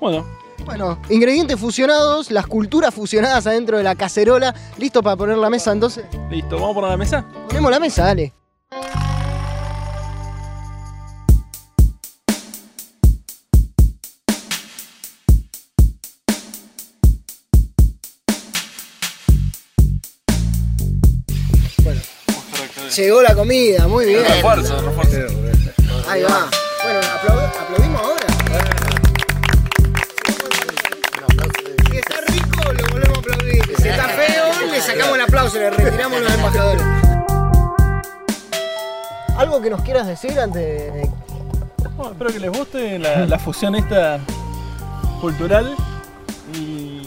Bueno, 0.00 0.24
Bueno, 0.64 0.98
ingredientes 1.10 1.58
fusionados, 1.58 2.30
las 2.30 2.46
culturas 2.46 2.94
fusionadas 2.94 3.46
adentro 3.46 3.76
de 3.76 3.84
la 3.84 3.94
cacerola. 3.94 4.54
¿Listo 4.78 5.02
para 5.02 5.16
poner 5.16 5.36
la 5.38 5.50
mesa 5.50 5.72
entonces? 5.72 6.04
listo. 6.30 6.56
¿Vamos 6.56 6.70
a 6.72 6.74
poner 6.74 6.90
la 6.90 6.96
mesa? 6.96 7.24
Ponemos 7.48 7.70
la 7.70 7.80
mesa, 7.80 8.04
dale. 8.04 8.32
Llegó 22.96 23.22
la 23.22 23.34
comida, 23.34 23.86
muy 23.86 24.06
bien. 24.06 24.24
Refuerzo, 24.24 24.80
refuerzo. 24.82 25.16
Ahí 26.08 26.22
va. 26.22 26.48
Bueno, 26.82 27.00
aplaud- 27.00 27.52
aplaudimos 27.60 28.00
ahora. 28.02 28.26
Si 31.90 31.96
está 31.96 32.20
rico, 32.26 32.72
lo 32.72 32.88
volvemos 32.90 33.18
a 33.18 33.20
aplaudir. 33.20 33.62
Si 33.76 33.88
está 33.88 34.08
feo, 34.08 34.44
le 34.70 34.80
sacamos 34.80 35.14
el 35.16 35.20
aplauso, 35.22 35.58
le 35.58 35.70
retiramos 35.70 36.20
los 36.20 36.32
embajadores. 36.34 36.82
¿Algo 39.36 39.60
que 39.62 39.70
nos 39.70 39.82
quieras 39.82 40.06
decir 40.06 40.38
antes 40.40 40.62
de... 40.92 41.10
Bueno, 41.96 42.12
espero 42.12 42.32
que 42.32 42.40
les 42.40 42.50
guste 42.50 42.98
la, 42.98 43.26
la 43.26 43.38
fusión 43.38 43.74
esta 43.74 44.18
cultural. 45.20 45.76
Y 46.54 47.02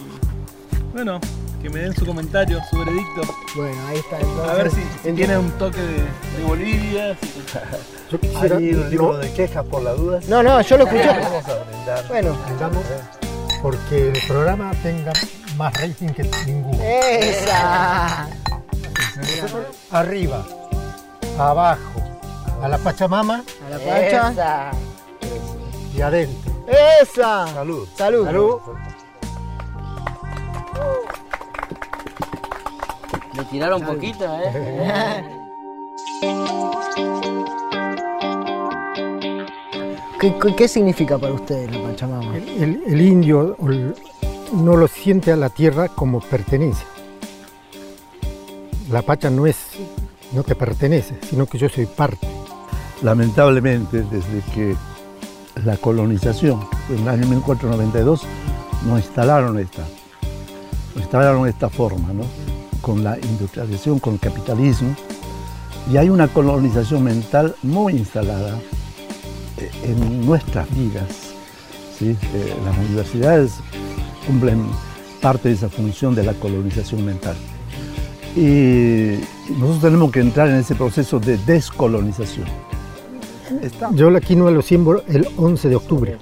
bueno, 0.92 1.20
que 1.62 1.70
me 1.70 1.80
den 1.80 1.94
su 1.94 2.04
comentario, 2.04 2.60
su 2.70 2.78
veredicto. 2.78 3.22
Bueno, 3.54 3.76
ahí 3.88 3.98
está. 3.98 4.18
entonces. 4.18 4.48
A 4.50 4.54
ver 4.54 4.70
si, 4.70 4.82
si 5.02 5.12
tiene 5.12 5.38
un 5.38 5.50
toque 5.52 5.80
de, 5.80 5.94
de 6.38 6.44
Bolivia. 6.46 7.16
si- 7.20 7.42
Yo 8.10 8.20
quisiera- 8.20 8.56
Hay 8.58 8.74
un 8.74 8.94
no, 8.96 9.14
de 9.14 9.32
quejas 9.32 9.64
por 9.64 9.82
las 9.82 9.96
dudas. 9.96 10.26
No, 10.28 10.42
no, 10.42 10.60
yo 10.60 10.76
lo 10.76 10.84
escuché. 10.84 11.06
Vamos 11.06 11.44
a 11.48 11.64
brindar. 11.64 12.08
Bueno. 12.08 12.36
brindamos 12.46 12.84
porque 13.62 14.08
el 14.08 14.18
programa 14.26 14.72
tenga 14.82 15.12
más 15.56 15.72
rating 15.80 16.08
que 16.08 16.24
ninguno. 16.46 16.78
Esa. 16.82 18.28
Arriba, 19.92 20.44
abajo, 21.38 21.80
a 22.62 22.68
la 22.68 22.78
Pachamama 22.78 23.44
A 23.66 23.70
la 23.70 23.78
pacha. 23.78 24.70
y 25.94 26.00
adentro. 26.00 26.52
Esa. 26.66 27.46
Salud. 27.48 27.86
Salud. 27.96 28.24
Salud. 28.26 28.60
Le 33.52 33.58
tiraron 33.58 33.82
un 33.82 33.86
poquito, 33.86 34.24
¿eh? 34.24 35.24
¿Qué, 40.20 40.34
qué, 40.40 40.54
qué 40.56 40.68
significa 40.68 41.18
para 41.18 41.32
ustedes 41.34 41.70
la 41.74 41.82
Pachamama? 41.82 42.36
El, 42.36 42.48
el- 42.62 42.82
el 42.86 43.00
indio 43.00 43.56
no 44.52 44.76
lo 44.76 44.86
siente 44.88 45.32
a 45.32 45.36
la 45.36 45.50
tierra 45.50 45.88
como 45.88 46.20
pertenencia. 46.20 46.86
La 48.90 49.02
pacha 49.02 49.30
no 49.30 49.46
es, 49.46 49.56
no 50.32 50.42
te 50.42 50.54
pertenece, 50.54 51.18
sino 51.28 51.46
que 51.46 51.58
yo 51.58 51.68
soy 51.68 51.86
parte. 51.86 52.26
Lamentablemente, 53.02 54.02
desde 54.02 54.40
que 54.54 54.76
la 55.64 55.76
colonización, 55.76 56.60
en 56.88 56.98
el 57.00 57.08
año 57.08 57.26
1492, 57.26 58.22
nos 58.86 58.98
instalaron 59.00 59.58
esta, 59.58 59.82
nos 60.94 61.02
instalaron 61.02 61.48
esta 61.48 61.68
forma, 61.68 62.12
¿no? 62.12 62.24
Con 62.82 63.02
la 63.02 63.16
industrialización, 63.18 63.98
con 64.00 64.14
el 64.14 64.20
capitalismo, 64.20 64.94
y 65.90 65.96
hay 65.96 66.10
una 66.10 66.28
colonización 66.28 67.04
mental 67.04 67.54
muy 67.62 67.94
instalada 67.94 68.58
eh, 69.56 69.70
en 69.84 70.26
nuestras 70.26 70.68
vidas. 70.76 71.08
¿sí? 71.98 72.16
Eh, 72.34 72.54
Las 72.64 72.76
universidades 72.78 73.52
cumplen 74.26 74.62
parte 75.22 75.48
de 75.48 75.54
esa 75.54 75.68
función 75.68 76.14
de 76.14 76.24
la 76.24 76.34
colonización 76.34 77.04
mental. 77.06 77.36
Y 78.36 79.18
nosotros 79.50 79.80
tenemos 79.82 80.10
que 80.10 80.20
entrar 80.20 80.48
en 80.48 80.56
ese 80.56 80.74
proceso 80.74 81.20
de 81.20 81.36
descolonización. 81.38 82.46
Yo 83.94 84.10
la 84.10 84.20
quinoa 84.20 84.50
lo 84.50 84.62
siembro 84.62 85.02
el 85.08 85.28
11 85.36 85.68
de 85.68 85.76
octubre. 85.76 86.16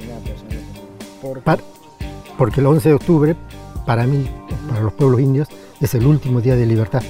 Par- 1.44 1.60
porque 2.36 2.60
el 2.60 2.66
11 2.66 2.88
de 2.88 2.94
octubre, 2.94 3.36
para 3.86 4.06
mí, 4.06 4.26
para 4.68 4.80
los 4.82 4.92
pueblos 4.94 5.20
indios, 5.20 5.48
es 5.80 5.94
el 5.94 6.06
último 6.06 6.40
día 6.40 6.56
de 6.56 6.66
libertad. 6.66 7.02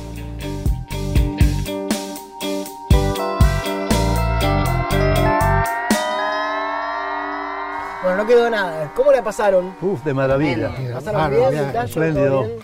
Bueno, 8.02 8.16
no 8.16 8.26
quedó 8.26 8.48
nada. 8.48 8.90
¿Cómo 8.96 9.12
la 9.12 9.22
pasaron? 9.22 9.74
Uf, 9.83 10.02
de 10.04 10.14
maravilla. 10.14 10.70
¿Pasaron 10.94 11.20
Ah, 11.20 11.28
bien? 11.28 11.50
bien, 11.50 11.66
Vitayo? 11.66 11.85
espléndido. 11.87 12.30
¿Todo 12.30 12.42
bien? 12.46 12.61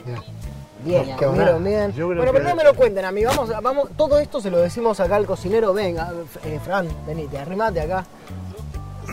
Bien, 0.85 1.65
bien. 1.65 1.93
Yo 1.93 2.07
creo 2.07 2.07
Bueno, 2.07 2.33
pero 2.33 2.45
que- 2.45 2.51
no 2.51 2.57
me 2.57 2.65
lo 2.65 2.75
cuenten 2.75 3.05
a 3.05 3.13
mí. 3.13 3.25
Vamos, 3.25 3.51
vamos, 3.63 3.89
todo 3.97 4.19
esto 4.19 4.41
se 4.41 4.51
lo 4.51 4.59
decimos 4.59 4.99
acá 5.01 5.17
al 5.17 5.27
cocinero. 5.27 5.75
Venga, 5.75 6.11
eh, 6.45 6.59
Fran, 6.65 6.89
venite, 7.07 7.39
arrimate 7.39 7.81
acá. 7.83 8.07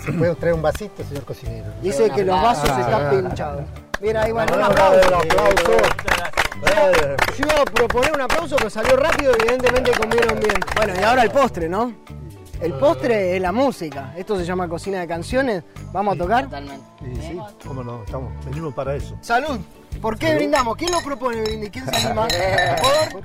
¿Se 0.05 0.11
puede 0.13 0.35
traer 0.35 0.53
un 0.55 0.61
vasito, 0.61 1.03
señor 1.03 1.23
cocinero? 1.25 1.67
Dice 1.81 2.09
que 2.09 2.23
los 2.23 2.41
vasos 2.41 2.69
Ah, 2.69 2.79
están 2.81 3.05
ah, 3.05 3.09
pinchados. 3.09 3.61
Mira, 4.01 4.23
ahí 4.23 4.31
van, 4.31 4.53
un 4.53 4.61
aplauso. 4.61 5.07
bravo, 5.07 5.23
aplauso. 5.23 6.42
Yo 6.61 7.45
iba 7.45 7.61
a 7.61 7.65
proponer 7.65 8.13
un 8.13 8.21
aplauso, 8.21 8.55
pero 8.57 8.69
salió 8.69 8.95
rápido, 8.95 9.33
evidentemente 9.39 9.91
comieron 9.91 10.39
bien. 10.39 10.55
Bueno, 10.75 10.93
y 10.99 11.03
ahora 11.03 11.23
el 11.23 11.31
postre, 11.31 11.67
¿no? 11.67 11.93
El 12.61 12.73
postre 12.73 13.35
es 13.35 13.41
la 13.41 13.51
música. 13.51 14.13
Esto 14.15 14.37
se 14.37 14.45
llama 14.45 14.67
cocina 14.69 14.99
de 15.01 15.07
canciones. 15.07 15.63
¿Vamos 15.91 16.15
a 16.15 16.17
tocar? 16.17 16.45
Totalmente. 16.45 16.85
Sí, 17.03 17.21
sí, 17.21 17.39
cómo 17.67 17.83
no, 17.83 18.03
estamos, 18.03 18.45
venimos 18.45 18.73
para 18.73 18.95
eso. 18.95 19.17
Salud. 19.21 19.59
¿Por 20.01 20.17
qué 20.17 20.35
brindamos? 20.35 20.75
¿Quién 20.77 20.91
lo 20.91 21.01
propone 21.01 21.41
brindis? 21.41 21.69
¿Quién 21.71 21.85
se 21.85 21.95
anima? 22.07 22.27
Por, 23.11 23.23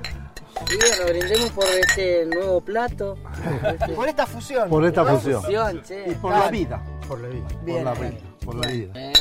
Y 0.73 0.77
bueno, 0.77 1.03
brindemos 1.07 1.49
por 1.51 1.65
este 1.65 2.25
nuevo 2.25 2.59
plato. 2.59 3.17
por 3.95 4.09
esta 4.09 4.25
fusión. 4.25 4.69
Por 4.69 4.85
esta 4.85 5.05
fusión. 5.05 5.41
Fusión, 5.41 5.83
che. 5.83 6.05
Y 6.09 6.15
por 6.15 6.31
Claro. 6.31 6.45
la 6.45 6.51
vida. 6.51 6.81
Por 7.07 7.19
la 7.21 7.27
vida. 7.29 7.47
Bien, 7.63 7.83
por 7.83 7.85
la 7.85 7.93
vida. 7.93 8.17
Por 8.45 8.55
la 8.55 8.67
vida. 8.71 8.91
Eh, 8.95 9.13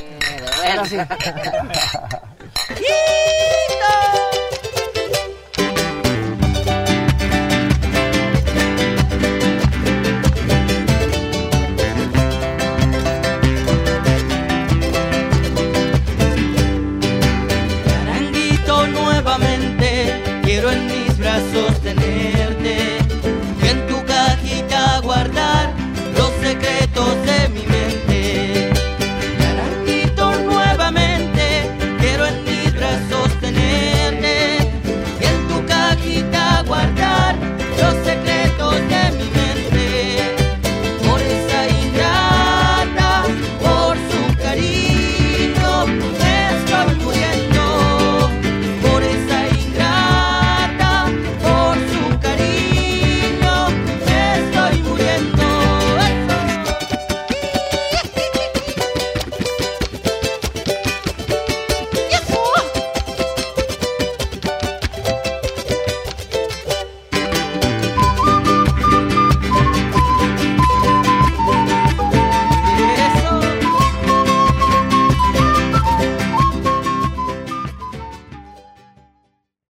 Ahora 0.69 0.85
sí. 0.85 0.97
Quinto! 2.75 4.28